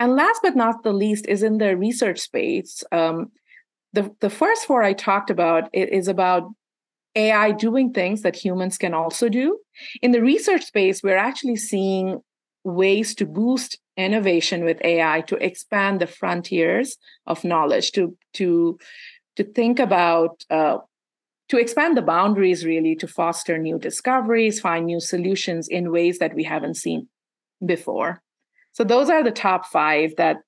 And 0.00 0.16
last 0.16 0.40
but 0.42 0.56
not 0.56 0.82
the 0.82 0.94
least 0.94 1.26
is 1.28 1.42
in 1.42 1.58
the 1.58 1.76
research 1.76 2.20
space. 2.20 2.82
Um, 2.90 3.30
the, 3.92 4.14
the 4.20 4.30
first 4.30 4.64
four 4.64 4.82
I 4.82 4.94
talked 4.94 5.28
about 5.28 5.68
is 5.74 6.08
about 6.08 6.44
AI 7.14 7.50
doing 7.50 7.92
things 7.92 8.22
that 8.22 8.34
humans 8.34 8.78
can 8.78 8.94
also 8.94 9.28
do. 9.28 9.58
In 10.00 10.12
the 10.12 10.22
research 10.22 10.64
space, 10.64 11.02
we're 11.02 11.18
actually 11.18 11.56
seeing 11.56 12.22
ways 12.64 13.14
to 13.16 13.26
boost 13.26 13.78
innovation 13.96 14.64
with 14.64 14.78
AI 14.84 15.22
to 15.22 15.36
expand 15.36 16.00
the 16.00 16.06
frontiers 16.06 16.96
of 17.26 17.44
knowledge, 17.44 17.92
to 17.92 18.16
to 18.34 18.78
to 19.36 19.44
think 19.44 19.78
about 19.78 20.44
uh, 20.50 20.78
to 21.48 21.58
expand 21.58 21.96
the 21.96 22.02
boundaries 22.02 22.64
really 22.64 22.94
to 22.96 23.06
foster 23.06 23.58
new 23.58 23.78
discoveries, 23.78 24.60
find 24.60 24.86
new 24.86 25.00
solutions 25.00 25.68
in 25.68 25.92
ways 25.92 26.18
that 26.18 26.34
we 26.34 26.44
haven't 26.44 26.76
seen 26.76 27.08
before. 27.64 28.22
So 28.72 28.84
those 28.84 29.10
are 29.10 29.22
the 29.22 29.30
top 29.30 29.66
five 29.66 30.16
that 30.16 30.38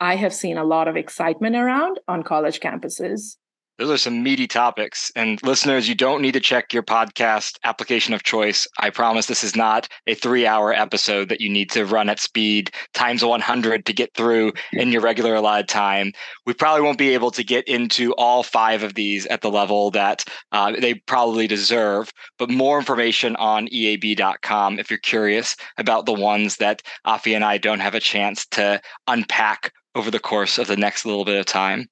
I 0.00 0.16
have 0.16 0.34
seen 0.34 0.56
a 0.56 0.64
lot 0.64 0.88
of 0.88 0.96
excitement 0.96 1.56
around 1.56 1.98
on 2.06 2.22
college 2.22 2.60
campuses. 2.60 3.36
Those 3.76 3.90
are 3.90 3.98
some 3.98 4.22
meaty 4.22 4.46
topics. 4.46 5.10
And 5.16 5.42
listeners, 5.42 5.88
you 5.88 5.96
don't 5.96 6.22
need 6.22 6.34
to 6.34 6.40
check 6.40 6.72
your 6.72 6.84
podcast 6.84 7.58
application 7.64 8.14
of 8.14 8.22
choice. 8.22 8.68
I 8.78 8.90
promise 8.90 9.26
this 9.26 9.42
is 9.42 9.56
not 9.56 9.88
a 10.06 10.14
three 10.14 10.46
hour 10.46 10.72
episode 10.72 11.28
that 11.28 11.40
you 11.40 11.50
need 11.50 11.70
to 11.72 11.84
run 11.84 12.08
at 12.08 12.20
speed 12.20 12.70
times 12.92 13.24
100 13.24 13.84
to 13.84 13.92
get 13.92 14.14
through 14.14 14.52
in 14.72 14.92
your 14.92 15.00
regular 15.00 15.34
allotted 15.34 15.68
time. 15.68 16.12
We 16.46 16.54
probably 16.54 16.82
won't 16.82 16.98
be 16.98 17.14
able 17.14 17.32
to 17.32 17.42
get 17.42 17.66
into 17.66 18.12
all 18.14 18.44
five 18.44 18.84
of 18.84 18.94
these 18.94 19.26
at 19.26 19.40
the 19.40 19.50
level 19.50 19.90
that 19.90 20.24
uh, 20.52 20.72
they 20.78 20.94
probably 20.94 21.48
deserve, 21.48 22.12
but 22.38 22.50
more 22.50 22.78
information 22.78 23.34
on 23.36 23.66
EAB.com 23.66 24.78
if 24.78 24.88
you're 24.88 25.00
curious 25.00 25.56
about 25.78 26.06
the 26.06 26.12
ones 26.12 26.58
that 26.58 26.80
Afi 27.04 27.34
and 27.34 27.44
I 27.44 27.58
don't 27.58 27.80
have 27.80 27.96
a 27.96 28.00
chance 28.00 28.46
to 28.52 28.80
unpack 29.08 29.72
over 29.96 30.10
the 30.10 30.20
course 30.20 30.58
of 30.58 30.68
the 30.68 30.76
next 30.76 31.04
little 31.04 31.24
bit 31.24 31.38
of 31.38 31.46
time. 31.46 31.88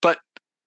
But 0.00 0.18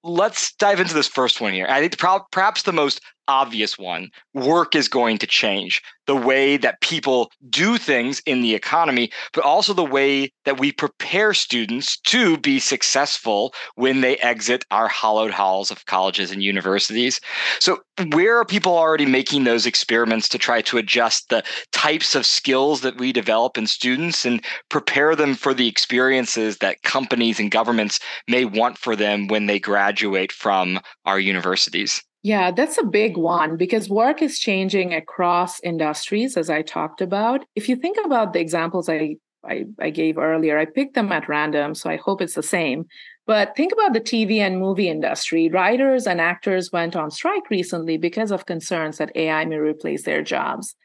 let's 0.06 0.54
dive 0.56 0.80
into 0.80 0.94
this 0.94 1.08
first 1.08 1.42
one 1.42 1.52
here. 1.52 1.66
I 1.68 1.82
think 1.82 1.98
perhaps 2.32 2.62
the 2.62 2.72
most 2.72 3.02
obvious 3.28 3.78
one 3.78 4.10
work 4.34 4.76
is 4.76 4.88
going 4.88 5.18
to 5.18 5.28
change 5.28 5.82
the 6.08 6.16
way 6.16 6.58
that 6.58 6.82
people 6.82 7.32
do 7.50 7.78
things 7.78 8.22
in 8.26 8.42
the 8.42 8.54
economy, 8.54 9.12
but 9.34 9.44
also 9.44 9.74
the 9.74 9.84
way 9.84 10.32
that 10.46 10.60
we 10.60 10.72
prepare 10.72 11.34
students 11.34 11.98
to 11.98 12.38
be 12.38 12.60
successful 12.60 13.54
when 13.76 14.02
they 14.02 14.18
exit 14.18 14.66
our 14.72 14.88
hollowed 14.88 15.32
halls 15.32 15.72
of 15.72 15.86
colleges 15.86 16.32
and 16.32 16.44
universities. 16.44 17.20
So, 17.60 17.80
where 18.12 18.38
are 18.38 18.46
people 18.46 18.78
already 18.78 19.06
making 19.06 19.46
those 19.46 19.66
experiments 19.66 20.30
to 20.30 20.38
try 20.38 20.62
to 20.64 20.78
adjust 20.78 21.30
the 21.30 21.44
types 21.72 22.14
of 22.14 22.26
skills 22.26 22.82
that 22.82 22.98
we 22.98 23.12
develop 23.12 23.58
in 23.58 23.68
students 23.68 24.26
and 24.26 24.44
prepare 24.70 25.16
them 25.16 25.34
for 25.34 25.54
the 25.54 25.68
experiences 25.68 26.58
that 26.58 26.84
companies 26.84 27.40
and 27.40 27.50
governments 27.50 28.00
may 28.28 28.46
want 28.46 28.78
for 28.78 28.96
them 28.96 29.28
when 29.28 29.46
they 29.46 29.60
graduate 29.60 30.32
from 30.32 30.80
our 31.06 31.20
universities? 31.20 32.04
Yeah, 32.26 32.50
that's 32.50 32.80
a 32.80 32.84
big 32.84 33.18
one 33.18 33.56
because 33.56 33.88
work 33.88 34.20
is 34.24 34.40
changing 34.40 34.96
across 34.96 35.60
industries, 35.60 36.36
as 36.36 36.50
I 36.50 36.64
talked 36.64 37.00
about. 37.00 37.46
If 37.54 37.70
you 37.70 37.76
think 37.76 38.00
about 38.04 38.34
the 38.34 38.40
examples 38.40 38.90
I, 38.90 39.18
I, 39.48 39.66
I, 39.80 39.92
gave 39.92 40.18
earlier, 40.18 40.58
I 40.58 40.66
picked 40.66 40.96
them 40.96 41.12
at 41.12 41.30
random, 41.30 41.76
so 41.76 41.88
I 41.88 41.98
hope 41.98 42.24
it's 42.24 42.34
the 42.34 42.42
same. 42.42 42.86
But 43.28 43.56
think 43.56 43.72
about 43.72 43.94
the 43.94 44.02
TV 44.02 44.40
and 44.40 44.60
movie 44.60 44.90
industry. 44.90 45.50
Writers 45.50 46.08
and 46.08 46.20
actors 46.20 46.72
went 46.72 46.96
on 46.96 47.12
strike 47.12 47.48
recently 47.52 47.96
because 47.96 48.32
of 48.32 48.48
concerns 48.48 48.98
that 48.98 49.16
AI 49.16 49.46
may 49.46 49.58
replace 49.58 50.02
their 50.02 50.24
jobs. 50.24 50.76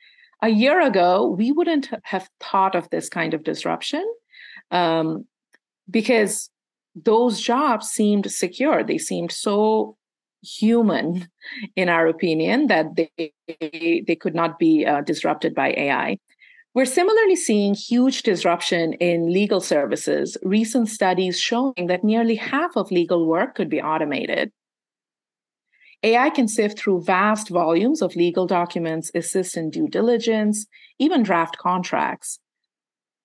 A 0.42 0.50
year 0.50 0.82
ago, 0.82 1.26
we 1.26 1.52
wouldn't 1.52 1.88
have 2.02 2.28
thought 2.40 2.74
of 2.74 2.90
this 2.90 3.08
kind 3.08 3.32
of 3.32 3.44
disruption 3.44 4.06
um, 4.70 5.24
because 5.88 6.50
those 6.94 7.40
jobs 7.40 7.86
seemed 7.86 8.30
secure. 8.30 8.84
They 8.84 8.98
seemed 8.98 9.32
so 9.32 9.96
human 10.42 11.28
in 11.76 11.88
our 11.88 12.06
opinion 12.06 12.66
that 12.68 12.96
they 12.96 13.32
they 14.06 14.16
could 14.18 14.34
not 14.34 14.58
be 14.58 14.86
uh, 14.86 15.00
disrupted 15.02 15.54
by 15.54 15.72
ai 15.72 16.16
we're 16.72 16.84
similarly 16.84 17.34
seeing 17.34 17.74
huge 17.74 18.22
disruption 18.22 18.92
in 18.94 19.32
legal 19.32 19.60
services. 19.60 20.36
Recent 20.44 20.88
studies 20.88 21.38
showing 21.38 21.88
that 21.88 22.04
nearly 22.04 22.36
half 22.36 22.76
of 22.76 22.92
legal 22.92 23.26
work 23.26 23.56
could 23.56 23.68
be 23.68 23.82
automated. 23.82 24.52
Ai 26.04 26.30
can 26.30 26.46
sift 26.46 26.78
through 26.78 27.02
vast 27.02 27.48
volumes 27.48 28.00
of 28.00 28.14
legal 28.14 28.46
documents 28.46 29.10
assist 29.14 29.56
in 29.56 29.70
due 29.70 29.88
diligence 29.88 30.66
even 30.98 31.22
draft 31.22 31.58
contracts. 31.58 32.38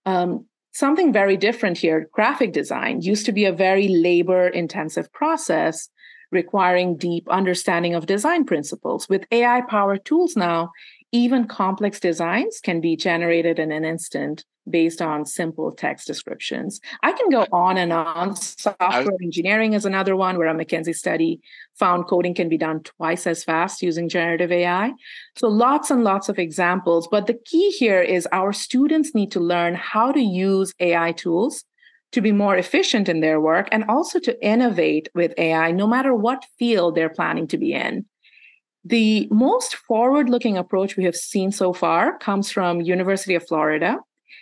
Um, 0.05 0.45
something 0.74 1.13
very 1.13 1.38
different 1.38 1.77
here 1.77 2.10
graphic 2.12 2.51
design. 2.51 3.01
Used 3.01 3.25
to 3.27 3.31
be 3.31 3.45
a 3.45 3.53
very 3.53 3.88
labor 3.88 4.48
intensive 4.48 5.12
process 5.13 5.88
requiring 6.36 6.98
deep 6.98 7.27
understanding 7.30 7.96
of 7.96 8.06
design 8.06 8.46
principles. 8.46 9.10
With 9.10 9.25
AI 9.32 9.62
powered 9.62 10.06
tools 10.06 10.36
now, 10.36 10.72
even 11.12 11.48
complex 11.48 12.00
designs 12.00 12.60
can 12.62 12.82
be 12.82 12.96
generated 12.96 13.58
in 13.58 13.72
an 13.72 13.86
instant 13.86 14.46
based 14.70 15.01
on 15.01 15.25
simple 15.25 15.72
text 15.72 16.08
descriptions. 16.08 16.82
I 17.04 17.12
can 17.13 17.30
go 17.30 17.46
on 17.51 17.77
and 17.77 17.94
on. 17.94 18.36
Software 18.36 19.18
engineering 19.22 19.74
is 19.74 19.86
another 19.86 20.15
one 20.15 20.38
where 20.38 20.48
a 20.48 20.54
McKinsey 20.54 20.96
study 20.96 21.39
found 21.75 22.08
coding 22.08 22.34
can 22.34 22.50
be 22.50 22.58
done 22.58 22.82
twice 22.84 23.27
as 23.27 23.44
fast 23.44 23.81
using 23.81 24.09
generative 24.09 24.51
AI. 24.51 24.92
So 25.36 25.48
lots 25.48 25.92
and 25.92 26.03
lots 26.03 26.29
of 26.29 26.40
examples. 26.40 27.07
But 27.07 27.27
the 27.27 27.40
key 27.46 27.70
here 27.72 28.01
is 28.01 28.27
our 28.31 28.51
students 28.51 29.14
need 29.14 29.31
to 29.31 29.40
learn 29.40 29.75
how 29.75 30.12
to 30.12 30.22
use 30.22 30.74
AI 30.79 31.12
tools 31.12 31.64
to 32.16 32.22
be 32.22 32.32
more 32.32 32.56
efficient 32.56 33.10
in 33.10 33.20
their 33.20 33.42
work 33.42 33.68
and 33.74 33.84
also 33.90 34.20
to 34.20 34.42
innovate 34.42 35.10
with 35.14 35.34
AI, 35.38 35.72
no 35.72 35.86
matter 35.86 36.16
what 36.16 36.46
field 36.58 36.96
they're 36.96 37.10
planning 37.10 37.46
to 37.46 37.58
be 37.58 37.74
in. 37.74 38.06
The 38.86 39.28
most 39.32 39.75
forward-looking 39.75 40.58
approach 40.58 40.96
we 40.96 41.04
have 41.04 41.18
seen 41.18 41.51
so 41.51 41.74
far 41.74 42.18
comes 42.18 42.50
from 42.50 42.80
University 42.80 43.36
of 43.36 43.46
Florida. 43.46 43.98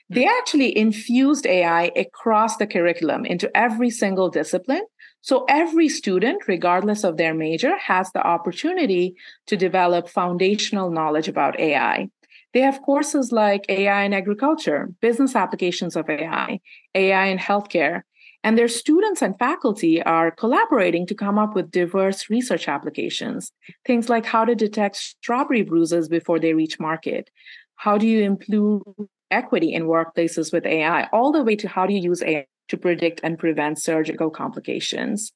They 0.08 0.28
actually 0.28 0.78
infused 0.78 1.48
AI 1.48 1.90
across 1.96 2.58
the 2.58 2.68
curriculum 2.68 3.26
into 3.26 3.50
every 3.58 3.90
single 3.90 4.30
discipline. 4.30 4.86
So 5.22 5.46
every 5.50 5.90
student, 5.90 6.44
regardless 6.48 7.04
of 7.04 7.18
their 7.18 7.34
major, 7.34 7.76
has 7.78 8.12
the 8.12 8.22
opportunity 8.22 9.16
to 9.48 9.58
develop 9.58 10.10
foundational 10.10 10.92
knowledge 10.92 11.28
about 11.28 11.60
AI. 11.60 12.10
They 12.54 12.62
have 12.62 12.82
courses 12.82 13.32
like 13.32 13.66
AI 13.70 14.04
in 14.04 14.14
agriculture, 14.14 14.90
business 15.02 15.36
applications 15.36 15.96
of 15.96 16.10
AI, 16.10 16.60
AI 16.94 17.26
in 17.26 17.38
healthcare, 17.38 18.04
and 18.44 18.58
their 18.58 18.68
students 18.68 19.22
and 19.22 19.38
faculty 19.40 20.04
are 20.04 20.30
collaborating 20.32 21.08
to 21.08 21.16
come 21.16 21.40
up 21.40 21.56
with 21.56 21.72
diverse 21.72 22.30
research 22.30 22.68
applications. 22.68 23.52
Things 23.86 24.10
like 24.10 24.26
how 24.26 24.46
to 24.46 24.54
detect 24.54 24.98
strawberry 24.98 25.64
bruises 25.64 26.10
before 26.10 26.40
they 26.40 26.54
reach 26.54 26.80
market. 26.80 27.30
How 27.76 27.98
do 27.98 28.06
you 28.06 28.22
improve 28.22 28.84
equity 29.32 29.74
in 29.74 29.84
workplaces 29.84 30.54
with 30.54 30.66
AI, 30.66 31.08
all 31.12 31.32
the 31.32 31.44
way 31.44 31.56
to 31.56 31.68
how 31.68 31.86
do 31.88 31.94
you 31.94 32.02
use 32.02 32.22
AI 32.22 32.46
to 32.70 32.78
predict 32.78 33.20
and 33.24 33.38
prevent 33.38 33.82
surgical 33.82 34.30
complications. 34.30 35.34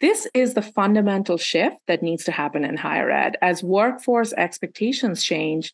This 0.00 0.26
is 0.34 0.54
the 0.54 0.62
fundamental 0.62 1.38
shift 1.38 1.76
that 1.86 2.02
needs 2.02 2.24
to 2.24 2.32
happen 2.32 2.64
in 2.64 2.76
higher 2.76 3.10
ed. 3.10 3.36
As 3.40 3.62
workforce 3.62 4.32
expectations 4.32 5.22
change, 5.22 5.72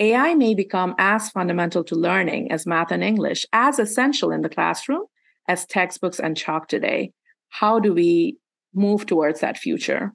AI 0.00 0.34
may 0.34 0.54
become 0.54 0.94
as 0.98 1.28
fundamental 1.30 1.82
to 1.84 1.96
learning 1.96 2.52
as 2.52 2.66
math 2.66 2.92
and 2.92 3.02
English, 3.02 3.44
as 3.52 3.78
essential 3.78 4.30
in 4.30 4.42
the 4.42 4.48
classroom 4.48 5.04
as 5.48 5.66
textbooks 5.66 6.20
and 6.20 6.36
chalk 6.36 6.68
today. 6.68 7.12
How 7.48 7.80
do 7.80 7.92
we 7.94 8.36
move 8.74 9.06
towards 9.06 9.40
that 9.40 9.58
future? 9.58 10.12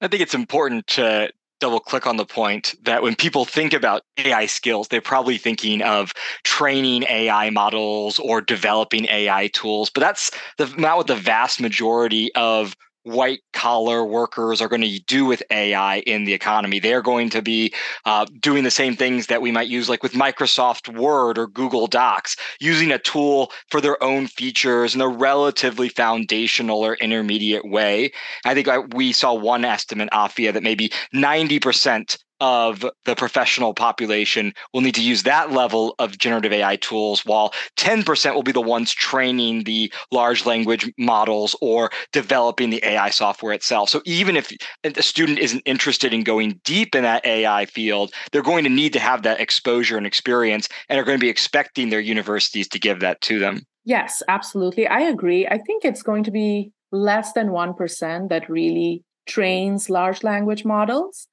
I 0.00 0.08
think 0.08 0.22
it's 0.22 0.34
important 0.34 0.86
to 0.88 1.30
double 1.60 1.80
click 1.80 2.06
on 2.06 2.16
the 2.16 2.26
point 2.26 2.74
that 2.82 3.02
when 3.02 3.14
people 3.14 3.44
think 3.44 3.72
about 3.72 4.02
AI 4.18 4.46
skills, 4.46 4.88
they're 4.88 5.00
probably 5.00 5.38
thinking 5.38 5.82
of 5.82 6.12
training 6.44 7.04
AI 7.08 7.50
models 7.50 8.18
or 8.18 8.40
developing 8.40 9.06
AI 9.06 9.48
tools, 9.48 9.88
but 9.88 10.00
that's 10.00 10.30
the, 10.58 10.66
not 10.76 10.98
what 10.98 11.06
the 11.06 11.16
vast 11.16 11.60
majority 11.60 12.34
of 12.34 12.76
white 13.06 13.40
collar 13.52 14.04
workers 14.04 14.60
are 14.60 14.68
going 14.68 14.82
to 14.82 14.98
do 15.06 15.24
with 15.24 15.42
AI 15.50 16.00
in 16.00 16.24
the 16.24 16.34
economy. 16.34 16.80
They're 16.80 17.02
going 17.02 17.30
to 17.30 17.40
be 17.40 17.72
uh, 18.04 18.26
doing 18.40 18.64
the 18.64 18.70
same 18.70 18.96
things 18.96 19.28
that 19.28 19.40
we 19.40 19.52
might 19.52 19.68
use, 19.68 19.88
like 19.88 20.02
with 20.02 20.12
Microsoft 20.12 20.92
Word 20.92 21.38
or 21.38 21.46
Google 21.46 21.86
Docs, 21.86 22.36
using 22.60 22.90
a 22.90 22.98
tool 22.98 23.52
for 23.70 23.80
their 23.80 24.02
own 24.02 24.26
features 24.26 24.94
in 24.94 25.00
a 25.00 25.08
relatively 25.08 25.88
foundational 25.88 26.84
or 26.84 26.94
intermediate 26.94 27.68
way. 27.68 28.10
I 28.44 28.54
think 28.54 28.66
I, 28.66 28.78
we 28.78 29.12
saw 29.12 29.34
one 29.34 29.64
estimate, 29.64 30.10
Afia, 30.12 30.52
that 30.52 30.64
maybe 30.64 30.90
90% 31.14 32.18
of 32.40 32.84
the 33.04 33.14
professional 33.14 33.74
population 33.74 34.52
will 34.72 34.80
need 34.80 34.94
to 34.94 35.02
use 35.02 35.22
that 35.22 35.52
level 35.52 35.94
of 35.98 36.18
generative 36.18 36.52
AI 36.52 36.76
tools, 36.76 37.24
while 37.24 37.52
10% 37.78 38.34
will 38.34 38.42
be 38.42 38.52
the 38.52 38.60
ones 38.60 38.92
training 38.92 39.64
the 39.64 39.92
large 40.12 40.44
language 40.46 40.90
models 40.98 41.56
or 41.60 41.90
developing 42.12 42.70
the 42.70 42.84
AI 42.84 43.10
software 43.10 43.52
itself. 43.52 43.88
So 43.88 44.02
even 44.04 44.36
if 44.36 44.52
a 44.84 45.02
student 45.02 45.38
isn't 45.38 45.62
interested 45.64 46.12
in 46.12 46.22
going 46.24 46.60
deep 46.64 46.94
in 46.94 47.02
that 47.04 47.24
AI 47.24 47.66
field, 47.66 48.12
they're 48.32 48.42
going 48.42 48.64
to 48.64 48.70
need 48.70 48.92
to 48.92 49.00
have 49.00 49.22
that 49.22 49.40
exposure 49.40 49.96
and 49.96 50.06
experience 50.06 50.68
and 50.88 50.98
are 50.98 51.04
going 51.04 51.18
to 51.18 51.24
be 51.24 51.30
expecting 51.30 51.88
their 51.88 52.00
universities 52.00 52.68
to 52.68 52.78
give 52.78 53.00
that 53.00 53.20
to 53.22 53.38
them. 53.38 53.62
Yes, 53.84 54.22
absolutely. 54.28 54.86
I 54.86 55.00
agree. 55.00 55.46
I 55.46 55.58
think 55.58 55.84
it's 55.84 56.02
going 56.02 56.24
to 56.24 56.30
be 56.30 56.72
less 56.92 57.32
than 57.32 57.48
1% 57.48 58.28
that 58.28 58.50
really 58.50 59.04
trains 59.26 59.88
large 59.88 60.22
language 60.22 60.64
models. 60.64 61.28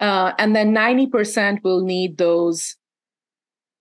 Uh, 0.00 0.32
and 0.38 0.56
then 0.56 0.74
90% 0.74 1.62
will 1.62 1.82
need 1.82 2.16
those 2.16 2.76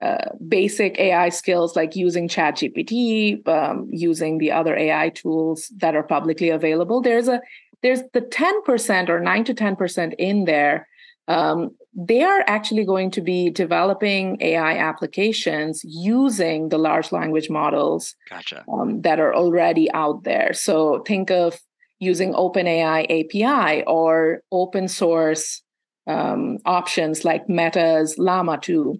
uh, 0.01 0.29
basic 0.47 0.99
AI 0.99 1.29
skills 1.29 1.75
like 1.75 1.95
using 1.95 2.27
ChatGPT, 2.27 3.45
um, 3.47 3.87
using 3.91 4.37
the 4.37 4.51
other 4.51 4.75
AI 4.77 5.09
tools 5.09 5.71
that 5.77 5.95
are 5.95 6.03
publicly 6.03 6.49
available. 6.49 7.01
There's 7.01 7.27
a 7.27 7.41
there's 7.81 8.01
the 8.13 8.21
10% 8.21 9.09
or 9.09 9.21
9 9.21 9.43
to 9.45 9.53
10% 9.53 10.13
in 10.17 10.43
there. 10.43 10.87
Um, 11.29 11.71
they 11.93 12.23
are 12.23 12.43
actually 12.45 12.83
going 12.83 13.11
to 13.11 13.21
be 13.21 13.49
developing 13.49 14.37
AI 14.41 14.77
applications 14.77 15.81
using 15.85 16.69
the 16.69 16.77
large 16.77 17.11
language 17.11 17.49
models 17.49 18.15
gotcha. 18.29 18.65
um, 18.71 19.01
that 19.01 19.19
are 19.19 19.33
already 19.33 19.89
out 19.91 20.23
there. 20.23 20.53
So 20.53 21.03
think 21.05 21.31
of 21.31 21.59
using 21.99 22.33
OpenAI 22.33 23.03
API 23.05 23.83
or 23.85 24.43
open 24.51 24.87
source 24.87 25.61
um, 26.09 26.57
options 26.65 27.23
like 27.23 27.47
Meta's 27.47 28.17
Llama 28.17 28.57
2. 28.57 28.99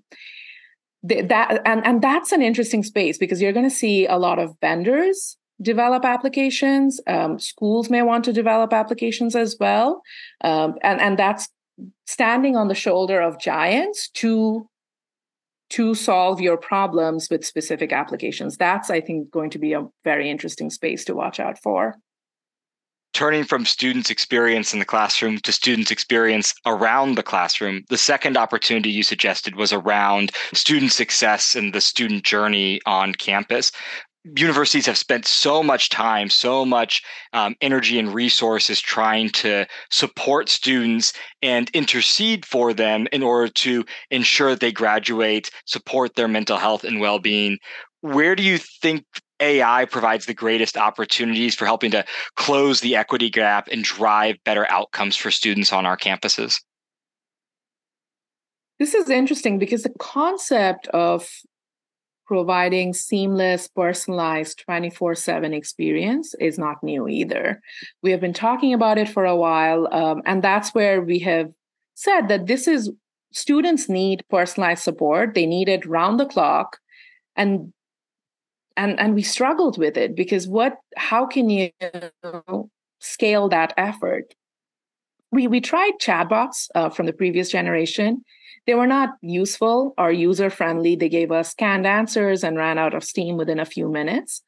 That 1.03 1.61
and, 1.65 1.85
and 1.85 2.01
that's 2.01 2.31
an 2.31 2.41
interesting 2.41 2.83
space 2.83 3.17
because 3.17 3.41
you're 3.41 3.53
going 3.53 3.69
to 3.69 3.75
see 3.75 4.05
a 4.05 4.17
lot 4.17 4.37
of 4.37 4.55
vendors 4.61 5.37
develop 5.61 6.03
applications. 6.05 6.99
Um, 7.07 7.39
schools 7.39 7.89
may 7.89 8.01
want 8.01 8.25
to 8.25 8.33
develop 8.33 8.73
applications 8.73 9.35
as 9.35 9.55
well, 9.59 10.01
um, 10.43 10.75
and 10.83 10.99
and 10.99 11.17
that's 11.17 11.47
standing 12.05 12.57
on 12.57 12.67
the 12.67 12.75
shoulder 12.75 13.21
of 13.21 13.39
giants 13.39 14.09
to 14.15 14.67
to 15.69 15.95
solve 15.95 16.41
your 16.41 16.57
problems 16.57 17.29
with 17.29 17.45
specific 17.45 17.93
applications. 17.93 18.57
That's 18.57 18.89
I 18.89 18.99
think 18.99 19.31
going 19.31 19.51
to 19.51 19.59
be 19.59 19.71
a 19.71 19.87
very 20.03 20.29
interesting 20.29 20.69
space 20.69 21.05
to 21.05 21.15
watch 21.15 21.39
out 21.39 21.57
for 21.63 21.95
turning 23.13 23.43
from 23.43 23.65
students' 23.65 24.09
experience 24.09 24.73
in 24.73 24.79
the 24.79 24.85
classroom 24.85 25.39
to 25.39 25.51
students' 25.51 25.91
experience 25.91 26.53
around 26.65 27.15
the 27.15 27.23
classroom, 27.23 27.83
the 27.89 27.97
second 27.97 28.37
opportunity 28.37 28.89
you 28.89 29.03
suggested 29.03 29.55
was 29.55 29.73
around 29.73 30.31
student 30.53 30.91
success 30.91 31.55
and 31.55 31.73
the 31.73 31.81
student 31.81 32.23
journey 32.23 32.79
on 32.85 33.13
campus. 33.13 33.71
Universities 34.35 34.85
have 34.85 34.97
spent 34.97 35.25
so 35.25 35.63
much 35.63 35.89
time, 35.89 36.29
so 36.29 36.65
much 36.65 37.01
um, 37.33 37.55
energy 37.61 37.97
and 37.97 38.13
resources 38.13 38.81
trying 38.81 39.29
to 39.29 39.65
support 39.89 40.49
students 40.49 41.13
and 41.41 41.69
intercede 41.71 42.45
for 42.45 42.73
them 42.73 43.07
in 43.13 43.23
order 43.23 43.47
to 43.47 43.85
ensure 44.11 44.49
that 44.49 44.59
they 44.59 44.73
graduate, 44.73 45.49
support 45.65 46.15
their 46.15 46.27
mental 46.27 46.57
health 46.57 46.83
and 46.83 46.99
well 46.99 47.17
being. 47.17 47.57
Where 48.01 48.35
do 48.35 48.43
you 48.43 48.57
think 48.57 49.05
AI 49.39 49.85
provides 49.85 50.25
the 50.25 50.33
greatest 50.33 50.77
opportunities 50.77 51.55
for 51.55 51.65
helping 51.65 51.91
to 51.91 52.05
close 52.35 52.81
the 52.81 52.95
equity 52.95 53.29
gap 53.29 53.67
and 53.71 53.83
drive 53.83 54.37
better 54.43 54.69
outcomes 54.69 55.15
for 55.15 55.31
students 55.31 55.71
on 55.73 55.85
our 55.85 55.97
campuses? 55.97 56.61
This 58.79 58.93
is 58.93 59.09
interesting 59.09 59.59
because 59.59 59.83
the 59.83 59.93
concept 59.99 60.87
of 60.87 61.29
providing 62.25 62.93
seamless, 62.93 63.67
personalized 63.67 64.59
24 64.59 65.15
7 65.15 65.53
experience 65.53 66.35
is 66.39 66.59
not 66.59 66.81
new 66.83 67.07
either. 67.07 67.59
We 68.03 68.11
have 68.11 68.21
been 68.21 68.33
talking 68.33 68.73
about 68.73 68.97
it 68.97 69.09
for 69.09 69.25
a 69.25 69.35
while, 69.35 69.91
um, 69.91 70.21
and 70.25 70.43
that's 70.43 70.73
where 70.73 71.01
we 71.01 71.19
have 71.19 71.51
said 71.95 72.27
that 72.29 72.45
this 72.45 72.67
is 72.67 72.91
students 73.33 73.89
need 73.89 74.23
personalized 74.29 74.83
support, 74.83 75.33
they 75.33 75.45
need 75.45 75.67
it 75.67 75.85
round 75.85 76.19
the 76.19 76.25
clock. 76.25 76.77
And 77.35 77.73
and 78.79 78.99
and 78.99 79.13
we 79.13 79.21
struggled 79.21 79.77
with 79.77 79.97
it 79.97 80.15
because 80.15 80.47
what 80.47 80.77
how 80.95 81.27
can 81.27 81.49
you 81.49 81.69
scale 82.99 83.49
that 83.49 83.73
effort? 83.77 84.33
We 85.31 85.47
we 85.47 85.61
tried 85.61 85.93
chatbots 86.01 86.69
uh, 86.73 86.89
from 86.89 87.05
the 87.05 87.13
previous 87.13 87.49
generation. 87.51 88.23
They 88.65 88.75
were 88.75 88.87
not 88.87 89.09
useful 89.21 89.93
or 89.97 90.11
user 90.11 90.49
friendly 90.49 90.95
they 90.95 91.09
gave 91.09 91.31
us 91.31 91.53
canned 91.53 91.87
answers 91.87 92.43
and 92.43 92.57
ran 92.57 92.77
out 92.77 92.93
of 92.93 93.03
steam 93.03 93.35
within 93.37 93.59
a 93.59 93.65
few 93.75 93.89
minutes. 93.89 94.41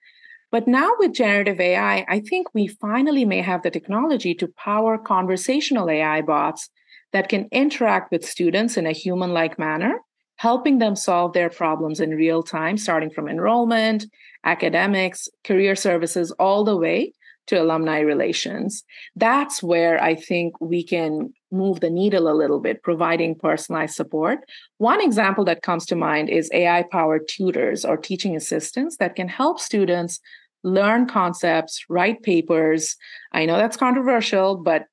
But 0.51 0.67
now 0.67 0.91
with 0.99 1.13
generative 1.13 1.61
ai 1.61 2.05
i 2.15 2.19
think 2.19 2.47
we 2.53 2.67
finally 2.67 3.23
may 3.33 3.41
have 3.49 3.61
the 3.63 3.71
technology 3.71 4.33
to 4.35 4.53
power 4.67 4.97
conversational 4.97 5.89
ai 5.89 6.21
bots 6.21 6.69
that 7.13 7.29
can 7.29 7.47
interact 7.63 8.11
with 8.11 8.31
students 8.33 8.75
in 8.75 8.85
a 8.85 8.99
human 9.03 9.31
like 9.39 9.57
manner 9.57 9.93
helping 10.41 10.79
them 10.79 10.95
solve 10.95 11.33
their 11.33 11.51
problems 11.51 11.99
in 11.99 12.09
real 12.09 12.41
time, 12.41 12.75
starting 12.75 13.11
from 13.11 13.27
enrollment, 13.27 14.07
academics, 14.43 15.29
career 15.43 15.75
services, 15.75 16.31
all 16.39 16.63
the 16.63 16.75
way 16.75 17.13
to 17.45 17.61
alumni 17.61 17.99
relations. 17.99 18.83
That's 19.15 19.61
where 19.61 20.01
I 20.01 20.15
think 20.15 20.59
we 20.59 20.83
can 20.83 21.31
move 21.51 21.79
the 21.79 21.91
needle 21.91 22.27
a 22.27 22.33
little 22.33 22.59
bit, 22.59 22.81
providing 22.81 23.35
personalized 23.35 23.93
support. 23.93 24.39
One 24.79 24.99
example 24.99 25.45
that 25.45 25.61
comes 25.61 25.85
to 25.87 25.95
mind 25.95 26.27
is 26.29 26.49
AI 26.53 26.85
powered 26.91 27.27
tutors 27.27 27.85
or 27.85 27.95
teaching 27.95 28.35
assistants 28.35 28.97
that 28.97 29.15
can 29.15 29.27
help 29.27 29.59
students 29.59 30.19
learn 30.63 31.05
concepts, 31.05 31.85
write 31.87 32.23
papers. 32.23 32.95
I 33.31 33.45
know 33.45 33.57
that's 33.57 33.77
controversial, 33.77 34.55
but 34.55 34.85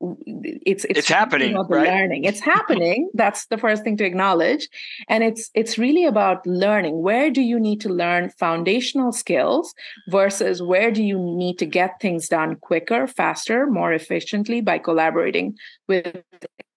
it's 0.00 0.84
it's, 0.84 0.98
it's 1.00 1.08
happening 1.08 1.56
right? 1.56 1.88
learning. 1.88 2.24
It's 2.24 2.40
happening. 2.54 3.10
That's 3.14 3.46
the 3.46 3.58
first 3.58 3.82
thing 3.82 3.96
to 3.98 4.04
acknowledge. 4.04 4.68
And 5.08 5.24
it's 5.24 5.50
it's 5.54 5.78
really 5.78 6.04
about 6.04 6.46
learning. 6.46 7.02
Where 7.02 7.30
do 7.30 7.40
you 7.40 7.58
need 7.58 7.80
to 7.82 7.88
learn 7.88 8.30
foundational 8.30 9.12
skills 9.12 9.74
versus 10.08 10.62
where 10.62 10.90
do 10.90 11.02
you 11.02 11.18
need 11.18 11.58
to 11.58 11.66
get 11.66 12.00
things 12.00 12.28
done 12.28 12.56
quicker 12.56 13.06
faster 13.06 13.66
more 13.66 13.92
efficiently 13.92 14.60
by 14.60 14.78
collaborating 14.78 15.56
with 15.88 16.22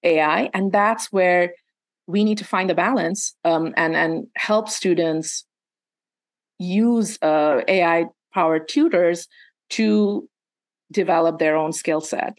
ai 0.03 0.49
and 0.53 0.71
that's 0.71 1.11
where 1.11 1.53
we 2.07 2.23
need 2.23 2.37
to 2.37 2.45
find 2.45 2.69
the 2.69 2.75
balance 2.75 3.35
um, 3.43 3.73
and 3.75 3.95
and 3.95 4.27
help 4.35 4.69
students 4.69 5.45
use 6.57 7.17
uh, 7.21 7.61
ai 7.67 8.05
powered 8.33 8.67
tutors 8.67 9.27
to 9.69 10.27
develop 10.91 11.37
their 11.37 11.55
own 11.55 11.73
skill 11.73 12.01
set 12.01 12.37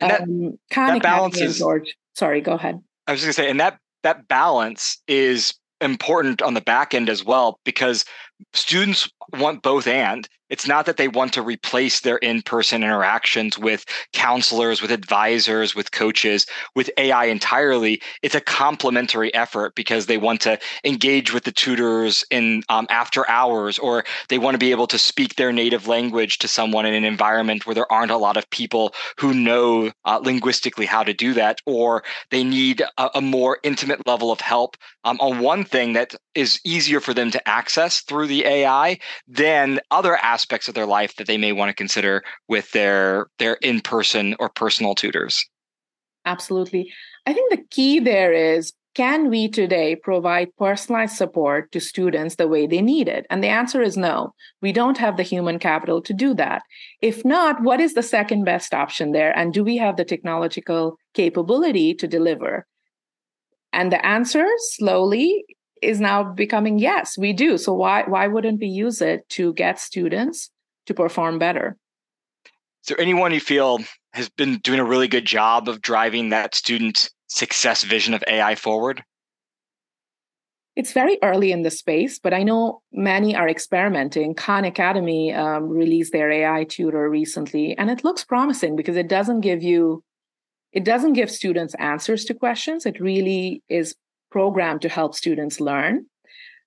that, 0.00 0.22
um, 0.22 0.58
that 0.74 1.02
balance 1.02 1.40
is 1.40 1.58
George. 1.58 1.96
Sorry, 2.14 2.40
go 2.40 2.52
ahead. 2.52 2.80
I 3.06 3.12
was 3.12 3.20
going 3.20 3.30
to 3.30 3.32
say, 3.32 3.50
and 3.50 3.60
that 3.60 3.78
that 4.02 4.28
balance 4.28 5.02
is 5.06 5.54
important 5.80 6.42
on 6.42 6.54
the 6.54 6.60
back 6.60 6.94
end 6.94 7.08
as 7.08 7.24
well 7.24 7.60
because 7.64 8.04
students 8.52 9.08
want 9.32 9.62
both 9.62 9.86
and. 9.86 10.28
It's 10.48 10.66
not 10.66 10.86
that 10.86 10.96
they 10.96 11.08
want 11.08 11.32
to 11.32 11.42
replace 11.42 12.00
their 12.00 12.18
in-person 12.18 12.84
interactions 12.84 13.58
with 13.58 13.84
counselors 14.12 14.80
with 14.80 14.92
advisors 14.92 15.74
with 15.74 15.90
coaches 15.90 16.46
with 16.74 16.90
ai 16.98 17.24
entirely. 17.26 18.00
It's 18.22 18.34
a 18.34 18.40
complementary 18.40 19.34
effort 19.34 19.74
because 19.74 20.06
they 20.06 20.18
want 20.18 20.40
to 20.42 20.58
engage 20.84 21.32
with 21.32 21.44
the 21.44 21.52
tutors 21.52 22.24
in 22.30 22.62
um, 22.68 22.86
after 22.90 23.28
hours 23.28 23.78
or 23.78 24.04
they 24.28 24.38
want 24.38 24.54
to 24.54 24.58
be 24.58 24.70
able 24.70 24.86
to 24.88 24.98
speak 24.98 25.34
their 25.34 25.52
native 25.52 25.88
language 25.88 26.38
to 26.38 26.48
someone 26.48 26.86
in 26.86 26.94
an 26.94 27.04
environment 27.04 27.66
where 27.66 27.74
there 27.74 27.90
aren't 27.92 28.12
a 28.12 28.16
lot 28.16 28.36
of 28.36 28.48
people 28.50 28.94
who 29.18 29.34
know 29.34 29.90
uh, 30.04 30.20
linguistically 30.22 30.86
how 30.86 31.02
to 31.02 31.12
do 31.12 31.34
that 31.34 31.60
or 31.66 32.04
they 32.30 32.44
need 32.44 32.82
a, 32.98 33.10
a 33.16 33.20
more 33.20 33.58
intimate 33.64 34.06
level 34.06 34.30
of 34.30 34.40
help. 34.40 34.76
Um, 35.04 35.18
on 35.20 35.40
one 35.40 35.64
thing 35.64 35.92
that 35.94 36.14
is 36.34 36.60
easier 36.64 37.00
for 37.00 37.14
them 37.14 37.30
to 37.30 37.48
access 37.48 38.00
through 38.00 38.25
the 38.26 38.44
ai 38.44 38.98
than 39.26 39.80
other 39.90 40.16
aspects 40.16 40.68
of 40.68 40.74
their 40.74 40.86
life 40.86 41.16
that 41.16 41.26
they 41.26 41.38
may 41.38 41.52
want 41.52 41.68
to 41.68 41.74
consider 41.74 42.22
with 42.48 42.70
their 42.72 43.26
their 43.38 43.54
in-person 43.54 44.34
or 44.38 44.48
personal 44.48 44.94
tutors 44.94 45.46
absolutely 46.24 46.90
i 47.26 47.32
think 47.32 47.50
the 47.50 47.64
key 47.70 48.00
there 48.00 48.32
is 48.32 48.72
can 48.96 49.28
we 49.28 49.46
today 49.46 49.94
provide 49.94 50.56
personalized 50.56 51.16
support 51.16 51.70
to 51.72 51.80
students 51.80 52.36
the 52.36 52.48
way 52.48 52.66
they 52.66 52.80
need 52.80 53.08
it? 53.08 53.26
And 53.28 53.44
the 53.44 53.48
answer 53.48 53.82
is 53.82 53.94
no. 53.94 54.32
We 54.62 54.72
don't 54.72 54.96
have 54.96 55.18
the 55.18 55.22
human 55.22 55.58
capital 55.58 56.00
to 56.00 56.14
do 56.14 56.32
that. 56.32 56.62
If 57.02 57.22
not, 57.22 57.60
what 57.60 57.78
is 57.78 57.92
the 57.92 58.02
second 58.02 58.44
best 58.44 58.72
option 58.72 59.12
there? 59.12 59.38
And 59.38 59.52
do 59.52 59.62
we 59.62 59.76
have 59.76 59.98
the 59.98 60.04
technological 60.06 60.96
capability 61.12 61.92
to 61.92 62.08
deliver? 62.08 62.66
And 63.70 63.92
the 63.92 64.02
answer 64.02 64.46
slowly 64.56 65.44
is 65.86 66.00
now 66.00 66.22
becoming 66.22 66.78
yes, 66.78 67.16
we 67.16 67.32
do. 67.32 67.58
So 67.58 67.72
why 67.72 68.04
why 68.06 68.26
wouldn't 68.26 68.60
we 68.60 68.66
use 68.66 69.00
it 69.00 69.28
to 69.30 69.54
get 69.54 69.78
students 69.78 70.50
to 70.86 70.94
perform 70.94 71.38
better? 71.38 71.76
Is 72.44 72.88
there 72.88 73.00
anyone 73.00 73.32
you 73.32 73.40
feel 73.40 73.80
has 74.12 74.28
been 74.28 74.58
doing 74.58 74.80
a 74.80 74.84
really 74.84 75.08
good 75.08 75.26
job 75.26 75.68
of 75.68 75.82
driving 75.82 76.28
that 76.30 76.54
student 76.54 77.10
success 77.26 77.82
vision 77.82 78.14
of 78.14 78.22
AI 78.28 78.54
forward? 78.54 79.02
It's 80.76 80.92
very 80.92 81.18
early 81.22 81.52
in 81.52 81.62
the 81.62 81.70
space, 81.70 82.18
but 82.18 82.34
I 82.34 82.42
know 82.42 82.82
many 82.92 83.34
are 83.34 83.48
experimenting. 83.48 84.34
Khan 84.34 84.64
Academy 84.64 85.32
um, 85.32 85.70
released 85.70 86.12
their 86.12 86.30
AI 86.30 86.64
tutor 86.64 87.08
recently, 87.08 87.76
and 87.78 87.90
it 87.90 88.04
looks 88.04 88.24
promising 88.24 88.76
because 88.76 88.96
it 88.96 89.08
doesn't 89.08 89.40
give 89.40 89.62
you, 89.62 90.04
it 90.72 90.84
doesn't 90.84 91.14
give 91.14 91.30
students 91.30 91.74
answers 91.78 92.26
to 92.26 92.34
questions. 92.34 92.84
It 92.84 93.00
really 93.00 93.62
is 93.70 93.96
program 94.36 94.78
to 94.78 94.88
help 94.98 95.14
students 95.14 95.60
learn. 95.60 96.04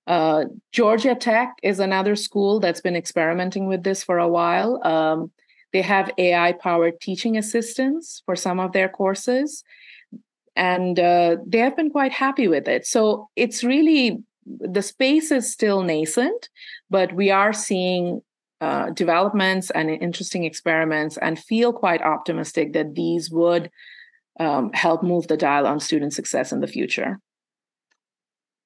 Uh, 0.08 0.46
Georgia 0.72 1.14
Tech 1.14 1.50
is 1.62 1.80
another 1.80 2.16
school 2.16 2.60
that's 2.60 2.82
been 2.82 2.96
experimenting 2.96 3.68
with 3.68 3.84
this 3.84 4.04
for 4.04 4.18
a 4.18 4.28
while. 4.28 4.72
Um, 4.84 5.32
they 5.72 5.84
have 5.84 6.10
AI 6.18 6.54
powered 6.54 7.00
teaching 7.00 7.38
assistants 7.38 8.24
for 8.26 8.36
some 8.36 8.60
of 8.60 8.72
their 8.72 8.90
courses, 8.90 9.64
and 10.56 11.00
uh, 11.00 11.38
they 11.46 11.60
have 11.60 11.76
been 11.76 11.92
quite 11.92 12.12
happy 12.12 12.48
with 12.48 12.68
it. 12.68 12.88
So 12.88 13.30
it's 13.36 13.64
really 13.64 14.24
the 14.48 14.82
space 14.82 15.30
is 15.32 15.54
still 15.54 15.84
nascent, 15.84 16.50
but 16.90 17.14
we 17.14 17.30
are 17.30 17.54
seeing 17.54 18.24
uh, 18.62 18.90
developments 19.04 19.70
and 19.70 19.92
interesting 19.92 20.44
experiments 20.44 21.18
and 21.18 21.38
feel 21.38 21.72
quite 21.72 22.02
optimistic 22.02 22.74
that 22.74 22.96
these 22.96 23.30
would 23.30 23.70
um, 24.40 24.74
help 24.74 25.04
move 25.04 25.28
the 25.28 25.38
dial 25.38 25.68
on 25.68 25.80
student 25.80 26.14
success 26.14 26.52
in 26.52 26.62
the 26.62 26.74
future 26.80 27.20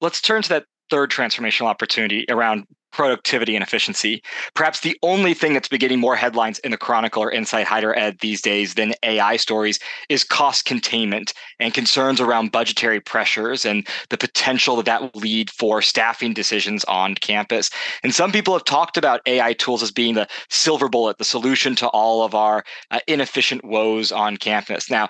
let's 0.00 0.20
turn 0.20 0.42
to 0.42 0.48
that 0.50 0.64
third 0.90 1.10
transformational 1.10 1.66
opportunity 1.66 2.24
around 2.28 2.66
productivity 2.94 3.56
and 3.56 3.62
efficiency. 3.64 4.22
Perhaps 4.54 4.80
the 4.80 4.96
only 5.02 5.34
thing 5.34 5.52
that's 5.52 5.66
been 5.66 5.80
getting 5.80 5.98
more 5.98 6.14
headlines 6.14 6.60
in 6.60 6.70
the 6.70 6.76
Chronicle 6.76 7.24
or 7.24 7.30
Inside 7.30 7.64
Higher 7.64 7.92
Ed 7.98 8.18
these 8.20 8.40
days 8.40 8.74
than 8.74 8.94
AI 9.02 9.36
stories 9.36 9.80
is 10.08 10.22
cost 10.22 10.64
containment 10.64 11.34
and 11.58 11.74
concerns 11.74 12.20
around 12.20 12.52
budgetary 12.52 13.00
pressures 13.00 13.64
and 13.64 13.86
the 14.10 14.16
potential 14.16 14.76
that 14.76 14.86
that 14.86 15.02
will 15.02 15.20
lead 15.20 15.50
for 15.50 15.82
staffing 15.82 16.32
decisions 16.32 16.84
on 16.84 17.16
campus. 17.16 17.68
And 18.04 18.14
some 18.14 18.30
people 18.30 18.54
have 18.54 18.64
talked 18.64 18.96
about 18.96 19.20
AI 19.26 19.54
tools 19.54 19.82
as 19.82 19.90
being 19.90 20.14
the 20.14 20.28
silver 20.48 20.88
bullet, 20.88 21.18
the 21.18 21.24
solution 21.24 21.74
to 21.76 21.88
all 21.88 22.22
of 22.22 22.36
our 22.36 22.62
uh, 22.92 23.00
inefficient 23.08 23.64
woes 23.64 24.12
on 24.12 24.36
campus. 24.36 24.88
Now, 24.88 25.08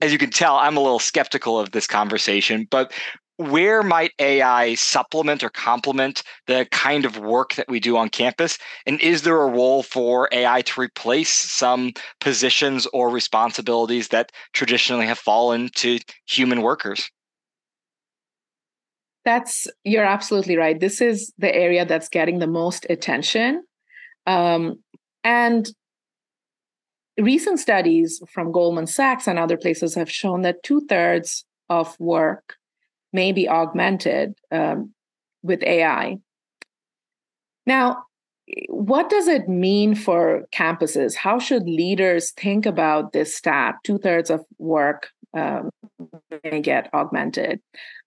as 0.00 0.10
you 0.10 0.18
can 0.18 0.30
tell, 0.30 0.56
I'm 0.56 0.76
a 0.76 0.80
little 0.80 0.98
skeptical 0.98 1.60
of 1.60 1.70
this 1.70 1.86
conversation, 1.86 2.66
but 2.70 2.92
where 3.40 3.82
might 3.82 4.12
AI 4.18 4.74
supplement 4.74 5.42
or 5.42 5.48
complement 5.48 6.22
the 6.46 6.66
kind 6.72 7.06
of 7.06 7.16
work 7.16 7.54
that 7.54 7.68
we 7.70 7.80
do 7.80 7.96
on 7.96 8.10
campus? 8.10 8.58
And 8.84 9.00
is 9.00 9.22
there 9.22 9.40
a 9.40 9.48
role 9.48 9.82
for 9.82 10.28
AI 10.30 10.60
to 10.62 10.80
replace 10.80 11.30
some 11.30 11.92
positions 12.20 12.86
or 12.92 13.08
responsibilities 13.08 14.08
that 14.08 14.30
traditionally 14.52 15.06
have 15.06 15.18
fallen 15.18 15.70
to 15.76 15.98
human 16.26 16.60
workers? 16.60 17.10
That's 19.24 19.66
you're 19.84 20.04
absolutely 20.04 20.56
right. 20.56 20.78
This 20.78 21.00
is 21.00 21.32
the 21.38 21.54
area 21.54 21.86
that's 21.86 22.10
getting 22.10 22.40
the 22.40 22.46
most 22.46 22.86
attention. 22.90 23.64
Um, 24.26 24.80
and 25.24 25.70
recent 27.18 27.58
studies 27.58 28.22
from 28.30 28.52
Goldman 28.52 28.86
Sachs 28.86 29.26
and 29.26 29.38
other 29.38 29.56
places 29.56 29.94
have 29.94 30.10
shown 30.10 30.42
that 30.42 30.62
two 30.62 30.82
thirds 30.88 31.44
of 31.70 31.98
work 31.98 32.56
may 33.12 33.32
be 33.32 33.48
augmented 33.48 34.34
um, 34.50 34.92
with 35.42 35.62
AI. 35.62 36.18
Now, 37.66 38.04
what 38.68 39.10
does 39.10 39.28
it 39.28 39.48
mean 39.48 39.94
for 39.94 40.44
campuses? 40.52 41.14
How 41.14 41.38
should 41.38 41.64
leaders 41.64 42.32
think 42.32 42.66
about 42.66 43.12
this 43.12 43.36
stat? 43.36 43.76
Two 43.84 43.98
thirds 43.98 44.30
of 44.30 44.44
work 44.58 45.10
um, 45.34 45.70
may 46.44 46.60
get 46.60 46.92
augmented. 46.92 47.60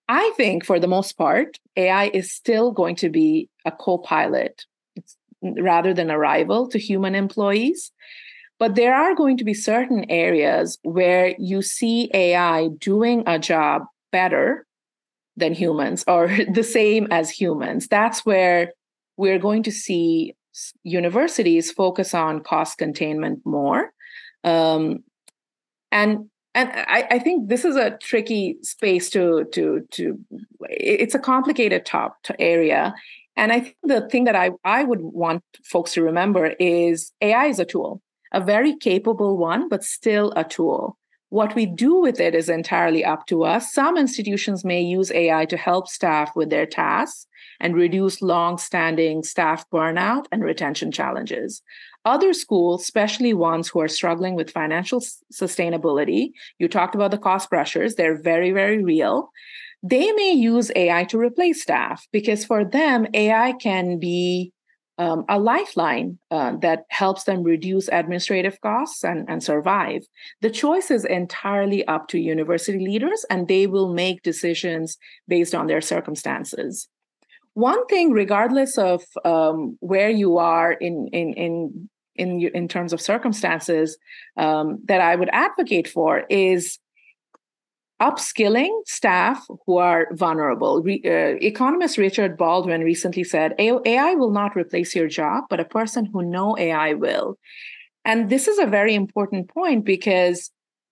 I 0.08 0.32
think, 0.36 0.64
for 0.64 0.78
the 0.78 0.88
most 0.88 1.16
part, 1.16 1.58
AI 1.76 2.08
is 2.08 2.30
still 2.30 2.72
going 2.72 2.96
to 2.96 3.08
be 3.08 3.48
a 3.64 3.72
co 3.72 3.98
pilot 3.98 4.66
rather 5.42 5.94
than 5.94 6.10
a 6.10 6.18
rival 6.18 6.68
to 6.68 6.78
human 6.78 7.14
employees. 7.14 7.90
But 8.58 8.76
there 8.76 8.94
are 8.94 9.14
going 9.14 9.36
to 9.38 9.44
be 9.44 9.54
certain 9.54 10.08
areas 10.10 10.78
where 10.82 11.34
you 11.38 11.62
see 11.62 12.10
AI 12.14 12.68
doing 12.78 13.24
a 13.26 13.38
job 13.38 13.82
better 14.12 14.66
than 15.36 15.52
humans 15.52 16.04
or 16.06 16.28
the 16.52 16.62
same 16.62 17.06
as 17.10 17.30
humans. 17.30 17.88
That's 17.88 18.24
where 18.24 18.72
we're 19.16 19.38
going 19.38 19.62
to 19.64 19.72
see 19.72 20.34
universities 20.82 21.72
focus 21.72 22.14
on 22.14 22.42
cost 22.42 22.78
containment 22.78 23.40
more. 23.44 23.92
Um, 24.44 25.04
and 25.90 26.30
and 26.54 26.70
I, 26.72 27.06
I, 27.10 27.18
think 27.18 27.48
this 27.48 27.64
is 27.64 27.74
a 27.74 27.98
tricky 27.98 28.58
space 28.62 29.10
to 29.10 29.44
to 29.52 29.86
to 29.92 30.18
it's 30.60 31.14
a 31.14 31.18
complicated 31.18 31.84
top 31.84 32.18
area 32.38 32.94
and 33.36 33.52
i 33.52 33.60
think 33.60 33.76
the 33.82 34.08
thing 34.08 34.24
that 34.24 34.36
i 34.36 34.50
i 34.64 34.84
would 34.84 35.00
want 35.00 35.42
folks 35.64 35.94
to 35.94 36.02
remember 36.02 36.54
is 36.60 37.12
ai 37.20 37.46
is 37.46 37.58
a 37.58 37.64
tool 37.64 38.02
a 38.32 38.40
very 38.40 38.76
capable 38.76 39.36
one 39.36 39.68
but 39.68 39.82
still 39.82 40.32
a 40.36 40.44
tool 40.44 40.96
what 41.28 41.54
we 41.54 41.66
do 41.66 42.00
with 42.00 42.20
it 42.20 42.34
is 42.34 42.48
entirely 42.48 43.04
up 43.04 43.26
to 43.26 43.44
us. 43.44 43.72
Some 43.72 43.96
institutions 43.96 44.64
may 44.64 44.80
use 44.80 45.10
AI 45.10 45.46
to 45.46 45.56
help 45.56 45.88
staff 45.88 46.36
with 46.36 46.50
their 46.50 46.66
tasks 46.66 47.26
and 47.60 47.74
reduce 47.74 48.22
long 48.22 48.58
standing 48.58 49.22
staff 49.22 49.68
burnout 49.70 50.26
and 50.32 50.42
retention 50.42 50.92
challenges. 50.92 51.62
Other 52.04 52.32
schools, 52.34 52.82
especially 52.82 53.32
ones 53.32 53.68
who 53.68 53.80
are 53.80 53.88
struggling 53.88 54.34
with 54.34 54.50
financial 54.50 55.02
sustainability, 55.32 56.32
you 56.58 56.68
talked 56.68 56.94
about 56.94 57.10
the 57.10 57.18
cost 57.18 57.48
pressures, 57.48 57.94
they're 57.94 58.20
very, 58.20 58.52
very 58.52 58.82
real. 58.82 59.30
They 59.82 60.12
may 60.12 60.32
use 60.32 60.70
AI 60.76 61.04
to 61.04 61.18
replace 61.18 61.62
staff 61.62 62.06
because 62.10 62.44
for 62.44 62.64
them, 62.64 63.06
AI 63.12 63.52
can 63.52 63.98
be 63.98 64.53
um, 64.98 65.24
a 65.28 65.38
lifeline 65.38 66.18
uh, 66.30 66.56
that 66.58 66.84
helps 66.90 67.24
them 67.24 67.42
reduce 67.42 67.88
administrative 67.88 68.60
costs 68.60 69.02
and, 69.04 69.28
and 69.28 69.42
survive. 69.42 70.02
The 70.40 70.50
choice 70.50 70.90
is 70.90 71.04
entirely 71.04 71.86
up 71.86 72.08
to 72.08 72.18
university 72.18 72.78
leaders, 72.78 73.24
and 73.28 73.48
they 73.48 73.66
will 73.66 73.92
make 73.92 74.22
decisions 74.22 74.96
based 75.26 75.54
on 75.54 75.66
their 75.66 75.80
circumstances. 75.80 76.88
One 77.54 77.86
thing, 77.86 78.12
regardless 78.12 78.78
of 78.78 79.02
um, 79.24 79.76
where 79.80 80.10
you 80.10 80.38
are 80.38 80.72
in 80.72 81.08
in 81.12 81.32
in 81.34 81.88
in, 82.16 82.40
in 82.54 82.68
terms 82.68 82.92
of 82.92 83.00
circumstances, 83.00 83.98
um, 84.36 84.78
that 84.84 85.00
I 85.00 85.16
would 85.16 85.30
advocate 85.32 85.88
for 85.88 86.24
is 86.30 86.78
upskilling 88.00 88.72
staff 88.86 89.46
who 89.66 89.78
are 89.78 90.08
vulnerable. 90.12 90.82
Re, 90.82 91.00
uh, 91.04 91.38
economist 91.40 91.98
Richard 91.98 92.36
Baldwin 92.36 92.82
recently 92.82 93.24
said 93.24 93.54
AI 93.58 94.14
will 94.14 94.30
not 94.30 94.56
replace 94.56 94.94
your 94.94 95.08
job, 95.08 95.44
but 95.48 95.60
a 95.60 95.64
person 95.64 96.06
who 96.06 96.22
know 96.22 96.56
AI 96.58 96.94
will. 96.94 97.38
And 98.04 98.28
this 98.28 98.48
is 98.48 98.58
a 98.58 98.66
very 98.66 98.94
important 98.94 99.48
point 99.48 99.84
because 99.84 100.50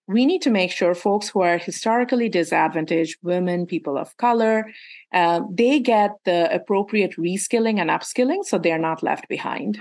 we 0.09 0.27
need 0.27 0.43
to 0.43 0.51
make 0.51 0.71
sure 0.71 0.95
folks 0.95 1.29
who 1.29 1.41
are 1.41 1.59
historically 1.59 2.29
disadvantaged, 2.29 3.19
women, 3.23 3.67
people 3.67 3.97
of 3.97 4.17
color, 4.17 4.67
uh, 5.12 5.41
they 5.51 5.79
get 5.81 6.11
the 6.25 6.53
appropriate 6.53 7.17
reskilling 7.17 7.81
and 7.81 7.91
upskilling 7.91 8.45
so 8.45 8.59
they're 8.59 8.79
not 8.79 9.03
left 9.03 9.29
behind. 9.29 9.81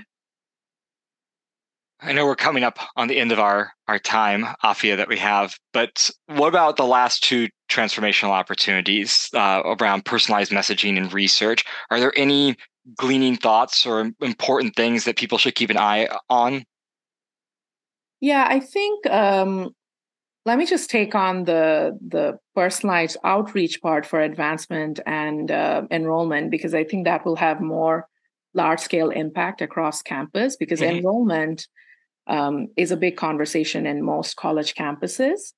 I 2.02 2.12
know 2.12 2.26
we're 2.26 2.34
coming 2.34 2.64
up 2.64 2.78
on 2.96 3.06
the 3.06 3.18
end 3.18 3.30
of 3.30 3.38
our 3.38 3.72
our 3.86 3.98
time, 3.98 4.44
Afia, 4.64 4.96
that 4.96 5.08
we 5.08 5.18
have. 5.18 5.54
But 5.72 6.10
what 6.26 6.48
about 6.48 6.76
the 6.76 6.84
last 6.84 7.22
two 7.22 7.48
transformational 7.70 8.30
opportunities 8.30 9.28
uh, 9.34 9.76
around 9.80 10.04
personalized 10.04 10.50
messaging 10.50 10.96
and 10.96 11.12
research? 11.12 11.64
Are 11.90 12.00
there 12.00 12.12
any 12.16 12.56
gleaning 12.96 13.36
thoughts 13.36 13.86
or 13.86 14.10
important 14.20 14.74
things 14.74 15.04
that 15.04 15.16
people 15.16 15.38
should 15.38 15.54
keep 15.54 15.70
an 15.70 15.78
eye 15.78 16.08
on? 16.28 16.64
Yeah, 18.20 18.46
I 18.48 18.60
think. 18.60 19.06
Um, 19.06 19.70
let 20.44 20.58
me 20.58 20.66
just 20.66 20.90
take 20.90 21.14
on 21.14 21.44
the 21.44 21.96
the 22.06 22.38
personalized 22.56 23.16
outreach 23.22 23.80
part 23.80 24.04
for 24.04 24.20
advancement 24.20 24.98
and 25.06 25.52
uh, 25.52 25.82
enrollment 25.90 26.50
because 26.50 26.74
I 26.74 26.82
think 26.82 27.04
that 27.04 27.24
will 27.24 27.36
have 27.36 27.60
more 27.60 28.08
large 28.54 28.80
scale 28.80 29.10
impact 29.10 29.62
across 29.62 30.02
campus 30.02 30.56
because 30.56 30.80
mm-hmm. 30.80 30.96
enrollment 30.96 31.68
um, 32.26 32.68
is 32.76 32.90
a 32.90 32.96
big 32.96 33.16
conversation 33.16 33.86
in 33.86 34.02
most 34.02 34.36
college 34.36 34.74
campuses. 34.74 35.52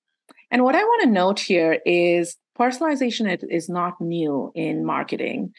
And 0.50 0.62
what 0.62 0.74
I 0.74 0.82
want 0.82 1.02
to 1.02 1.10
note 1.10 1.40
here 1.40 1.80
is 1.84 2.36
personalization 2.58 3.42
is 3.50 3.68
not 3.68 4.00
new 4.00 4.52
in 4.54 4.84
marketing. 4.84 5.52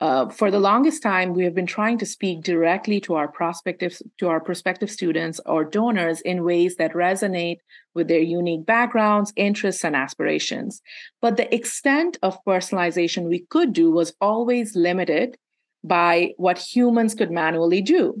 Uh, 0.00 0.28
for 0.28 0.50
the 0.50 0.58
longest 0.58 1.00
time, 1.00 1.32
we 1.32 1.44
have 1.44 1.54
been 1.54 1.64
trying 1.64 1.96
to 1.96 2.04
speak 2.04 2.42
directly 2.42 3.00
to 3.00 3.14
our 3.14 3.28
prospective 3.28 3.96
to 4.18 4.26
our 4.26 4.40
prospective 4.40 4.90
students 4.90 5.40
or 5.46 5.64
donors 5.64 6.20
in 6.22 6.42
ways 6.42 6.74
that 6.74 6.92
resonate 6.92 7.58
with 7.94 8.08
their 8.08 8.18
unique 8.18 8.66
backgrounds, 8.66 9.32
interests, 9.36 9.84
and 9.84 9.94
aspirations. 9.94 10.82
But 11.20 11.36
the 11.36 11.54
extent 11.54 12.18
of 12.20 12.44
personalization 12.44 13.28
we 13.28 13.46
could 13.48 13.72
do 13.72 13.92
was 13.92 14.12
always 14.20 14.74
limited 14.74 15.36
by 15.84 16.32
what 16.36 16.58
humans 16.58 17.14
could 17.14 17.30
manually 17.30 17.80
do 17.80 18.20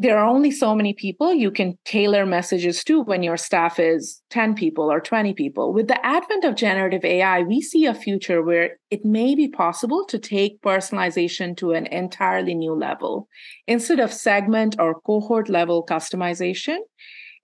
there 0.00 0.16
are 0.16 0.26
only 0.26 0.50
so 0.50 0.74
many 0.74 0.94
people 0.94 1.34
you 1.34 1.50
can 1.50 1.76
tailor 1.84 2.24
messages 2.24 2.82
to 2.82 3.02
when 3.02 3.22
your 3.22 3.36
staff 3.36 3.78
is 3.78 4.22
10 4.30 4.54
people 4.54 4.90
or 4.90 4.98
20 4.98 5.34
people. 5.34 5.74
With 5.74 5.88
the 5.88 6.06
advent 6.06 6.42
of 6.42 6.56
generative 6.56 7.04
AI, 7.04 7.42
we 7.42 7.60
see 7.60 7.84
a 7.84 7.92
future 7.92 8.42
where 8.42 8.78
it 8.90 9.04
may 9.04 9.34
be 9.34 9.46
possible 9.46 10.06
to 10.06 10.18
take 10.18 10.62
personalization 10.62 11.54
to 11.58 11.72
an 11.72 11.84
entirely 11.88 12.54
new 12.54 12.72
level. 12.72 13.28
Instead 13.66 14.00
of 14.00 14.10
segment 14.10 14.74
or 14.78 15.02
cohort 15.02 15.50
level 15.50 15.84
customization, 15.84 16.78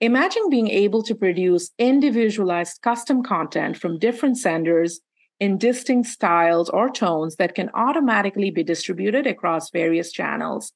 imagine 0.00 0.48
being 0.48 0.68
able 0.68 1.02
to 1.02 1.14
produce 1.14 1.72
individualized 1.78 2.80
custom 2.80 3.22
content 3.22 3.76
from 3.76 3.98
different 3.98 4.38
senders 4.38 5.00
in 5.38 5.58
distinct 5.58 6.08
styles 6.08 6.70
or 6.70 6.88
tones 6.88 7.36
that 7.36 7.54
can 7.54 7.68
automatically 7.74 8.50
be 8.50 8.64
distributed 8.64 9.26
across 9.26 9.68
various 9.68 10.10
channels 10.10 10.72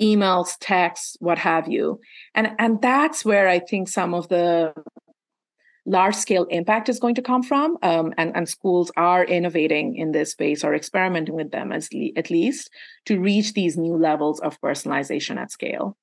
emails, 0.00 0.56
texts, 0.60 1.16
what 1.20 1.38
have 1.38 1.68
you. 1.68 2.00
And, 2.34 2.50
and 2.58 2.80
that's 2.80 3.24
where 3.24 3.48
I 3.48 3.58
think 3.58 3.88
some 3.88 4.14
of 4.14 4.28
the 4.28 4.72
large 5.86 6.14
scale 6.14 6.44
impact 6.44 6.88
is 6.88 7.00
going 7.00 7.14
to 7.14 7.22
come 7.22 7.42
from. 7.42 7.78
Um, 7.82 8.12
and, 8.18 8.36
and 8.36 8.48
schools 8.48 8.92
are 8.96 9.24
innovating 9.24 9.96
in 9.96 10.12
this 10.12 10.32
space 10.32 10.62
or 10.62 10.74
experimenting 10.74 11.34
with 11.34 11.50
them 11.50 11.72
as 11.72 11.92
le- 11.92 12.10
at 12.16 12.30
least 12.30 12.70
to 13.06 13.18
reach 13.18 13.54
these 13.54 13.76
new 13.76 13.96
levels 13.96 14.40
of 14.40 14.60
personalization 14.60 15.38
at 15.38 15.50
scale. 15.50 15.96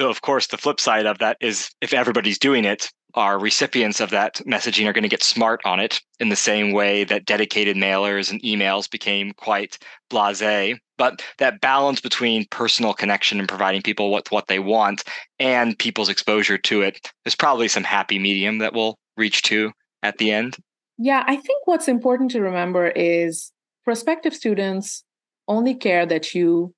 So, 0.00 0.10
of 0.10 0.22
course, 0.22 0.48
the 0.48 0.58
flip 0.58 0.80
side 0.80 1.06
of 1.06 1.18
that 1.18 1.36
is 1.40 1.70
if 1.80 1.92
everybody's 1.92 2.38
doing 2.38 2.64
it, 2.64 2.90
our 3.14 3.38
recipients 3.38 4.00
of 4.00 4.10
that 4.10 4.40
messaging 4.46 4.86
are 4.86 4.92
going 4.92 5.02
to 5.02 5.08
get 5.08 5.22
smart 5.22 5.60
on 5.64 5.78
it 5.78 6.00
in 6.18 6.30
the 6.30 6.36
same 6.36 6.72
way 6.72 7.04
that 7.04 7.24
dedicated 7.24 7.76
mailers 7.76 8.30
and 8.30 8.42
emails 8.42 8.90
became 8.90 9.32
quite 9.32 9.78
blase. 10.10 10.76
But 10.98 11.22
that 11.38 11.60
balance 11.60 12.00
between 12.00 12.46
personal 12.50 12.92
connection 12.92 13.38
and 13.38 13.48
providing 13.48 13.82
people 13.82 14.12
with 14.12 14.30
what 14.32 14.48
they 14.48 14.58
want 14.58 15.04
and 15.38 15.78
people's 15.78 16.08
exposure 16.08 16.58
to 16.58 16.82
it 16.82 17.08
is 17.24 17.36
probably 17.36 17.68
some 17.68 17.84
happy 17.84 18.18
medium 18.18 18.58
that 18.58 18.74
we'll 18.74 18.98
reach 19.16 19.42
to 19.42 19.72
at 20.02 20.18
the 20.18 20.32
end. 20.32 20.56
Yeah, 20.98 21.24
I 21.26 21.36
think 21.36 21.66
what's 21.66 21.88
important 21.88 22.32
to 22.32 22.40
remember 22.40 22.88
is 22.88 23.52
prospective 23.84 24.34
students 24.34 25.04
only 25.46 25.74
care 25.74 26.06
that 26.06 26.34
you 26.34 26.74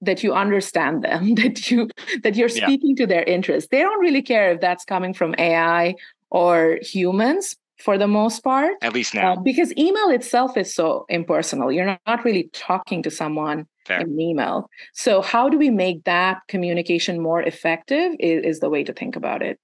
that 0.00 0.22
you 0.22 0.32
understand 0.32 1.02
them 1.02 1.34
that 1.42 1.70
you 1.70 1.88
that 2.22 2.36
you're 2.36 2.48
speaking 2.48 2.94
yeah. 2.96 3.02
to 3.02 3.06
their 3.06 3.24
interests. 3.24 3.68
They 3.70 3.80
don't 3.80 4.00
really 4.00 4.22
care 4.22 4.52
if 4.52 4.60
that's 4.60 4.84
coming 4.84 5.14
from 5.14 5.34
ai 5.38 5.94
or 6.30 6.78
humans 6.82 7.56
for 7.78 7.96
the 7.96 8.08
most 8.08 8.42
part 8.42 8.72
at 8.82 8.92
least 8.92 9.14
now. 9.14 9.34
uh, 9.34 9.36
because 9.36 9.72
email 9.78 10.10
itself 10.10 10.56
is 10.56 10.74
so 10.74 11.06
impersonal. 11.08 11.70
You're 11.70 11.98
not 12.06 12.24
really 12.24 12.50
talking 12.52 13.02
to 13.04 13.10
someone 13.10 13.66
Fair. 13.86 14.00
in 14.00 14.20
email. 14.20 14.68
So 14.94 15.22
how 15.22 15.48
do 15.48 15.56
we 15.56 15.70
make 15.70 16.04
that 16.04 16.38
communication 16.48 17.20
more 17.20 17.40
effective 17.40 18.12
is, 18.18 18.44
is 18.44 18.60
the 18.60 18.68
way 18.68 18.82
to 18.84 18.92
think 18.92 19.16
about 19.16 19.42
it 19.42 19.58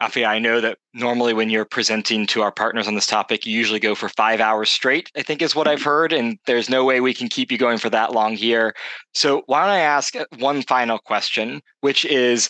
Afia, 0.00 0.28
I 0.28 0.38
know 0.38 0.60
that 0.60 0.78
normally 0.94 1.34
when 1.34 1.50
you're 1.50 1.64
presenting 1.64 2.24
to 2.28 2.42
our 2.42 2.52
partners 2.52 2.86
on 2.86 2.94
this 2.94 3.06
topic, 3.06 3.44
you 3.44 3.56
usually 3.56 3.80
go 3.80 3.96
for 3.96 4.08
five 4.10 4.40
hours 4.40 4.70
straight, 4.70 5.10
I 5.16 5.22
think 5.22 5.42
is 5.42 5.56
what 5.56 5.66
I've 5.66 5.82
heard. 5.82 6.12
And 6.12 6.38
there's 6.46 6.70
no 6.70 6.84
way 6.84 7.00
we 7.00 7.14
can 7.14 7.28
keep 7.28 7.50
you 7.50 7.58
going 7.58 7.78
for 7.78 7.90
that 7.90 8.12
long 8.12 8.36
here. 8.36 8.74
So, 9.14 9.42
why 9.46 9.62
don't 9.62 9.70
I 9.70 9.80
ask 9.80 10.14
uh, 10.14 10.24
one 10.38 10.62
final 10.62 10.98
question, 10.98 11.62
which 11.80 12.04
is 12.04 12.48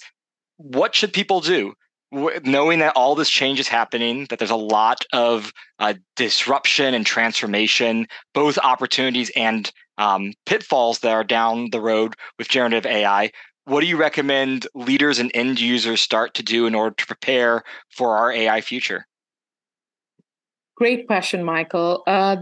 what 0.58 0.94
should 0.94 1.12
people 1.14 1.40
do? 1.40 1.72
Knowing 2.12 2.80
that 2.80 2.96
all 2.96 3.14
this 3.14 3.30
change 3.30 3.60
is 3.60 3.68
happening, 3.68 4.26
that 4.28 4.38
there's 4.38 4.50
a 4.50 4.56
lot 4.56 5.04
of 5.12 5.52
uh, 5.78 5.94
disruption 6.16 6.94
and 6.94 7.06
transformation, 7.06 8.06
both 8.34 8.58
opportunities 8.58 9.30
and 9.36 9.70
um, 9.98 10.32
pitfalls 10.46 11.00
that 11.00 11.10
are 11.10 11.24
down 11.24 11.68
the 11.70 11.80
road 11.80 12.14
with 12.38 12.48
generative 12.48 12.86
AI 12.86 13.30
what 13.68 13.80
do 13.80 13.86
you 13.86 13.96
recommend 13.96 14.66
leaders 14.74 15.18
and 15.18 15.30
end 15.34 15.60
users 15.60 16.00
start 16.00 16.34
to 16.34 16.42
do 16.42 16.66
in 16.66 16.74
order 16.74 16.94
to 16.96 17.06
prepare 17.06 17.62
for 17.90 18.16
our 18.16 18.32
AI 18.32 18.60
future? 18.60 19.06
Great 20.76 21.06
question, 21.06 21.44
Michael. 21.44 22.02
Uh, 22.06 22.36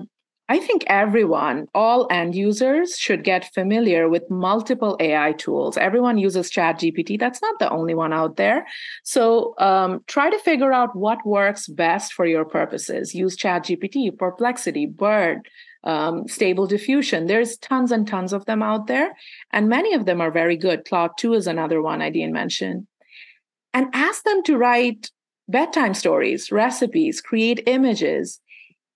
I 0.49 0.59
think 0.59 0.85
everyone, 0.87 1.67
all 1.75 2.07
end 2.09 2.37
users, 2.37 2.97
should 2.97 3.25
get 3.25 3.53
familiar 3.53 4.09
with 4.09 4.31
multiple 4.31 4.97
AI 5.01 5.33
tools. 5.33 5.77
Everyone 5.77 6.19
uses 6.19 6.53
ChatGPT. 6.53 7.19
That's 7.19 7.43
not 7.43 7.59
the 7.59 7.69
only 7.71 7.95
one 7.95 8.12
out 8.12 8.37
there. 8.37 8.65
So 9.03 9.55
um, 9.59 10.05
try 10.07 10.31
to 10.31 10.39
figure 10.39 10.73
out 10.73 10.95
what 10.95 11.27
works 11.27 11.67
best 11.67 12.12
for 12.12 12.27
your 12.27 12.45
purposes. 12.45 13.12
Use 13.12 13.37
ChatGPT, 13.37 14.17
Perplexity, 14.17 14.87
Bard, 14.87 15.49
um, 15.87 16.27
stable 16.29 16.66
diffusion. 16.66 17.27
There's 17.27 17.57
tons 17.57 17.92
and 17.92 18.07
tons 18.07 18.33
of 18.33 18.44
them 18.44 18.62
out 18.62 18.88
there, 18.88 19.16
and 19.53 19.68
many 19.68 19.94
of 19.94 20.05
them 20.05 20.20
are 20.20 20.31
very 20.31 20.57
good. 20.57 20.85
Claude 20.85 21.12
2 21.16 21.35
is 21.35 21.46
another 21.46 21.81
one 21.81 22.03
I 22.03 22.11
didn't 22.11 22.33
mention. 22.33 22.87
And 23.72 23.88
ask 23.94 24.25
them 24.25 24.42
to 24.44 24.57
write 24.57 25.11
bedtime 25.49 25.94
stories, 25.94 26.51
recipes, 26.51 27.20
create 27.20 27.62
images, 27.66 28.40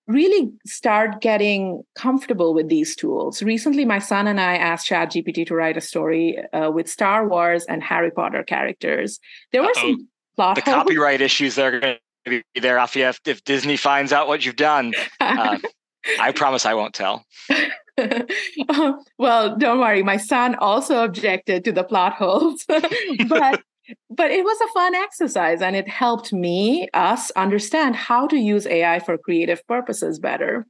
really 0.07 0.51
start 0.65 1.21
getting 1.21 1.83
comfortable 1.95 2.53
with 2.53 2.67
these 2.67 2.95
tools. 2.95 3.41
Recently, 3.41 3.85
my 3.85 3.99
son 3.99 4.27
and 4.27 4.41
I 4.41 4.57
asked 4.57 4.89
ChatGPT 4.89 5.47
to 5.47 5.55
write 5.55 5.77
a 5.77 5.81
story 5.81 6.37
uh, 6.51 6.71
with 6.71 6.89
Star 6.89 7.27
Wars 7.27 7.63
and 7.65 7.81
Harry 7.81 8.11
Potter 8.11 8.43
characters. 8.43 9.19
There 9.51 9.61
were 9.61 9.69
Uh-oh. 9.69 9.81
some 9.81 10.07
plot 10.35 10.55
the 10.55 10.61
holes. 10.61 10.75
copyright 10.75 11.21
issues 11.21 11.55
that 11.55 11.73
are 11.73 11.79
going 11.79 11.97
to 12.25 12.43
be 12.53 12.59
there, 12.59 12.77
Afia, 12.77 13.11
if, 13.11 13.19
if 13.25 13.43
Disney 13.45 13.77
finds 13.77 14.11
out 14.11 14.27
what 14.27 14.45
you've 14.45 14.57
done. 14.57 14.93
Uh, 15.21 15.59
I 16.19 16.31
promise 16.31 16.65
I 16.65 16.73
won't 16.73 16.93
tell. 16.93 17.25
well, 19.17 19.55
don't 19.57 19.79
worry. 19.79 20.03
My 20.03 20.17
son 20.17 20.55
also 20.55 21.03
objected 21.03 21.63
to 21.65 21.71
the 21.71 21.83
plot 21.83 22.13
holes, 22.13 22.65
but 23.27 23.61
but 24.09 24.31
it 24.31 24.43
was 24.43 24.61
a 24.61 24.73
fun 24.73 24.95
exercise 24.95 25.61
and 25.61 25.75
it 25.75 25.87
helped 25.87 26.31
me 26.31 26.87
us 26.93 27.29
understand 27.31 27.95
how 27.95 28.27
to 28.27 28.37
use 28.37 28.65
AI 28.67 28.99
for 28.99 29.17
creative 29.17 29.65
purposes 29.67 30.19
better. 30.19 30.65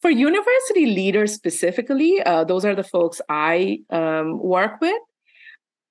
For 0.00 0.10
university 0.10 0.86
leaders 0.86 1.34
specifically, 1.34 2.22
uh, 2.22 2.44
those 2.44 2.64
are 2.64 2.74
the 2.74 2.84
folks 2.84 3.20
I 3.28 3.80
um, 3.90 4.38
work 4.38 4.80
with. 4.80 5.02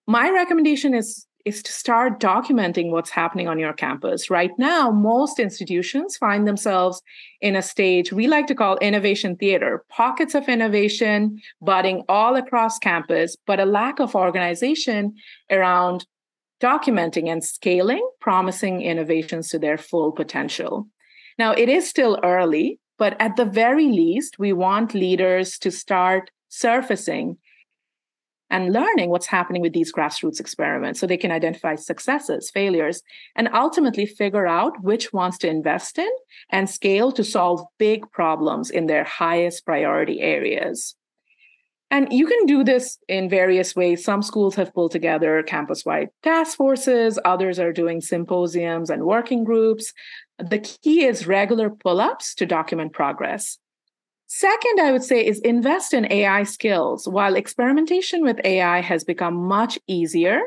My 0.08 0.30
recommendation 0.30 0.94
is 0.94 1.28
is 1.48 1.64
to 1.64 1.72
start 1.72 2.20
documenting 2.20 2.92
what's 2.92 3.10
happening 3.10 3.48
on 3.48 3.58
your 3.58 3.74
campus. 3.74 4.30
Right 4.30 4.52
now, 4.58 4.92
most 4.92 5.40
institutions 5.40 6.18
find 6.18 6.48
themselves 6.48 7.02
in 7.42 7.56
a 7.56 7.62
stage 7.62 8.12
we 8.12 8.28
like 8.28 8.48
to 8.48 8.56
call 8.56 8.78
innovation 8.78 9.36
theater, 9.38 9.84
pockets 9.90 10.36
of 10.36 10.50
innovation 10.50 11.42
budding 11.62 12.04
all 12.10 12.36
across 12.36 12.78
campus, 12.80 13.38
but 13.46 13.60
a 13.60 13.66
lack 13.66 14.00
of 14.00 14.16
organization 14.16 15.16
around 15.50 16.06
documenting 16.60 17.30
and 17.32 17.44
scaling 17.44 18.06
promising 18.20 18.82
innovations 18.82 19.50
to 19.50 19.60
their 19.60 19.78
full 19.78 20.12
potential. 20.12 20.88
Now, 21.38 21.52
it 21.54 21.70
is 21.70 21.88
still 21.88 22.20
early, 22.24 22.80
but 22.98 23.16
at 23.22 23.36
the 23.36 23.46
very 23.46 23.86
least, 23.86 24.40
we 24.40 24.54
want 24.54 24.94
leaders 24.94 25.58
to 25.60 25.72
start 25.72 26.32
surfacing 26.50 27.38
and 28.50 28.74
learning 28.74 29.10
what's 29.10 29.26
happening 29.26 29.62
with 29.62 29.74
these 29.74 29.94
grassroots 29.94 30.40
experiments 30.40 31.00
so 31.00 31.08
they 31.08 31.18
can 31.18 31.32
identify 31.32 31.76
successes, 31.76 32.50
failures, 32.50 33.04
and 33.36 33.50
ultimately 33.54 34.06
figure 34.06 34.48
out 34.48 34.82
which 34.82 35.12
ones 35.14 35.38
to 35.40 35.50
invest 35.50 35.98
in 35.98 36.10
and 36.50 36.70
scale 36.70 37.12
to 37.12 37.24
solve 37.24 37.66
big 37.78 38.10
problems 38.12 38.70
in 38.70 38.88
their 38.88 39.04
highest 39.04 39.66
priority 39.66 40.22
areas. 40.22 40.96
And 41.90 42.12
you 42.12 42.28
can 42.28 42.46
do 42.46 42.64
this 42.64 42.98
in 43.08 43.30
various 43.30 43.76
ways. 43.76 44.04
Some 44.04 44.22
schools 44.22 44.56
have 44.56 44.74
pulled 44.74 44.92
together 44.92 45.42
campus 45.44 45.86
wide 45.86 46.10
task 46.22 46.58
forces, 46.58 47.18
others 47.24 47.60
are 47.60 47.72
doing 47.72 48.02
symposiums 48.02 48.90
and 48.90 49.06
working 49.06 49.46
groups. 49.46 49.94
The 50.38 50.60
key 50.60 51.06
is 51.06 51.28
regular 51.28 51.70
pull 51.70 52.02
ups 52.02 52.36
to 52.36 52.46
document 52.46 52.92
progress. 52.92 53.58
Second, 54.28 54.82
I 54.82 54.92
would 54.92 55.04
say 55.04 55.26
is 55.26 55.40
invest 55.40 55.94
in 55.94 56.12
AI 56.12 56.44
skills. 56.44 57.08
While 57.08 57.36
experimentation 57.36 58.24
with 58.24 58.40
AI 58.44 58.82
has 58.82 59.06
become 59.06 59.36
much 59.36 59.80
easier, 59.88 60.42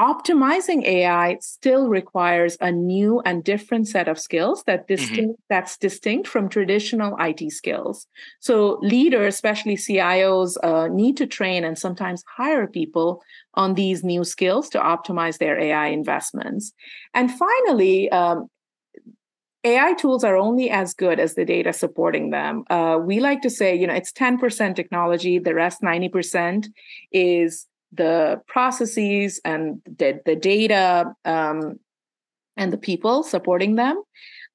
optimizing 0.00 0.84
AI 0.84 1.36
still 1.40 1.88
requires 1.88 2.56
a 2.60 2.72
new 2.72 3.20
and 3.24 3.44
different 3.44 3.88
set 3.88 4.08
of 4.08 4.18
skills 4.18 4.62
that 4.66 4.88
distinct 4.88 5.34
mm-hmm. 5.34 5.48
that's 5.48 5.76
distinct 5.76 6.28
from 6.28 6.48
traditional 6.48 7.16
IT 7.18 7.50
skills. 7.52 8.06
So 8.40 8.78
leaders, 8.82 9.34
especially 9.34 9.76
CIOs, 9.76 10.56
uh, 10.62 10.88
need 10.88 11.16
to 11.18 11.26
train 11.26 11.64
and 11.64 11.76
sometimes 11.76 12.24
hire 12.36 12.66
people 12.66 13.22
on 13.54 13.74
these 13.74 14.02
new 14.02 14.24
skills 14.24 14.68
to 14.70 14.78
optimize 14.78 15.38
their 15.38 15.58
AI 15.60 15.88
investments. 15.88 16.72
And 17.14 17.30
finally, 17.30 18.10
um, 18.10 18.48
AI 19.64 19.94
tools 19.94 20.24
are 20.24 20.36
only 20.36 20.70
as 20.70 20.92
good 20.92 21.20
as 21.20 21.34
the 21.34 21.44
data 21.44 21.72
supporting 21.72 22.30
them. 22.30 22.64
Uh, 22.68 22.98
we 23.00 23.20
like 23.20 23.42
to 23.42 23.50
say, 23.50 23.74
you 23.74 23.86
know, 23.86 23.94
it's 23.94 24.12
10% 24.12 24.74
technology, 24.74 25.38
the 25.38 25.54
rest 25.54 25.82
90% 25.82 26.66
is 27.12 27.66
the 27.92 28.40
processes 28.46 29.40
and 29.44 29.80
the, 29.84 30.20
the 30.24 30.34
data 30.34 31.14
um, 31.24 31.78
and 32.56 32.72
the 32.72 32.78
people 32.78 33.22
supporting 33.22 33.76
them. 33.76 34.02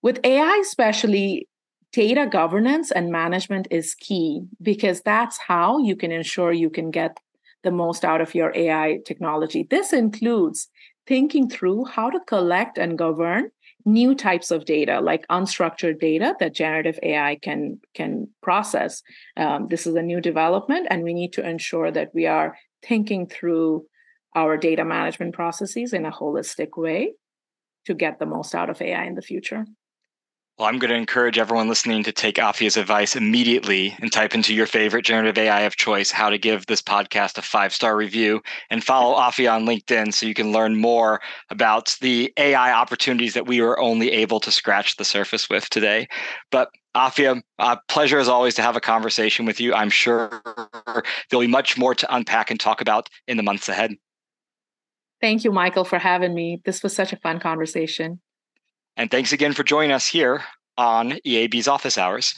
With 0.01 0.19
AI, 0.23 0.59
especially, 0.61 1.47
data 1.93 2.27
governance 2.29 2.91
and 2.91 3.11
management 3.11 3.67
is 3.71 3.95
key 3.95 4.41
because 4.61 5.01
that's 5.01 5.37
how 5.37 5.79
you 5.79 5.95
can 5.95 6.11
ensure 6.11 6.51
you 6.51 6.69
can 6.69 6.91
get 6.91 7.17
the 7.63 7.71
most 7.71 8.03
out 8.03 8.21
of 8.21 8.35
your 8.35 8.51
AI 8.55 8.99
technology. 9.05 9.63
This 9.69 9.93
includes 9.93 10.67
thinking 11.07 11.49
through 11.49 11.85
how 11.85 12.09
to 12.09 12.19
collect 12.27 12.77
and 12.77 12.97
govern 12.97 13.49
new 13.87 14.13
types 14.13 14.51
of 14.51 14.65
data 14.65 14.99
like 14.99 15.25
unstructured 15.29 15.97
data 15.97 16.35
that 16.41 16.53
generative 16.53 16.99
ai 17.03 17.37
can 17.41 17.79
can 17.93 18.27
process. 18.41 19.01
Um, 19.37 19.69
this 19.69 19.87
is 19.87 19.95
a 19.95 20.01
new 20.01 20.19
development 20.19 20.87
and 20.89 21.03
we 21.03 21.13
need 21.13 21.33
to 21.33 21.47
ensure 21.47 21.89
that 21.91 22.13
we 22.13 22.25
are 22.27 22.57
thinking 22.83 23.27
through 23.27 23.85
our 24.35 24.57
data 24.57 24.83
management 24.83 25.33
processes 25.33 25.93
in 25.93 26.05
a 26.05 26.11
holistic 26.11 26.77
way 26.77 27.13
to 27.85 27.93
get 27.93 28.19
the 28.19 28.25
most 28.25 28.53
out 28.53 28.69
of 28.69 28.81
ai 28.81 29.05
in 29.05 29.15
the 29.15 29.21
future 29.21 29.65
well, 30.57 30.67
I'm 30.67 30.79
going 30.79 30.89
to 30.89 30.95
encourage 30.95 31.37
everyone 31.37 31.69
listening 31.69 32.01
to 32.03 32.11
take 32.11 32.37
Afia's 32.37 32.77
advice 32.77 33.15
immediately 33.15 33.95
and 33.99 34.11
type 34.11 34.33
into 34.33 34.55
your 34.55 34.65
favorite 34.65 35.05
generative 35.05 35.37
AI 35.37 35.61
of 35.61 35.75
choice 35.75 36.09
how 36.09 36.31
to 36.31 36.37
give 36.39 36.65
this 36.65 36.81
podcast 36.81 37.37
a 37.37 37.43
five 37.43 37.71
star 37.71 37.95
review 37.95 38.41
and 38.71 38.83
follow 38.83 39.15
Afia 39.15 39.53
on 39.53 39.65
LinkedIn 39.65 40.11
so 40.11 40.25
you 40.25 40.33
can 40.33 40.51
learn 40.51 40.75
more 40.75 41.21
about 41.51 41.95
the 42.01 42.33
AI 42.37 42.73
opportunities 42.73 43.35
that 43.35 43.45
we 43.45 43.61
were 43.61 43.79
only 43.79 44.11
able 44.11 44.39
to 44.39 44.51
scratch 44.51 44.95
the 44.95 45.05
surface 45.05 45.47
with 45.47 45.69
today. 45.69 46.07
But 46.49 46.69
Afia, 46.95 47.39
uh, 47.59 47.75
pleasure 47.87 48.17
as 48.17 48.27
always 48.27 48.55
to 48.55 48.63
have 48.63 48.75
a 48.75 48.81
conversation 48.81 49.45
with 49.45 49.61
you. 49.61 49.75
I'm 49.75 49.91
sure 49.91 50.41
there'll 51.29 51.41
be 51.41 51.47
much 51.47 51.77
more 51.77 51.93
to 51.93 52.15
unpack 52.15 52.49
and 52.49 52.59
talk 52.59 52.81
about 52.81 53.09
in 53.27 53.37
the 53.37 53.43
months 53.43 53.69
ahead. 53.69 53.93
Thank 55.21 55.43
you, 55.43 55.51
Michael, 55.51 55.83
for 55.83 55.99
having 55.99 56.33
me. 56.33 56.61
This 56.65 56.81
was 56.81 56.95
such 56.95 57.13
a 57.13 57.17
fun 57.17 57.39
conversation. 57.39 58.21
And 58.97 59.11
thanks 59.11 59.31
again 59.31 59.53
for 59.53 59.63
joining 59.63 59.91
us 59.91 60.07
here 60.07 60.43
on 60.75 61.11
EAB's 61.23 61.67
Office 61.67 61.99
Hours. 61.99 62.33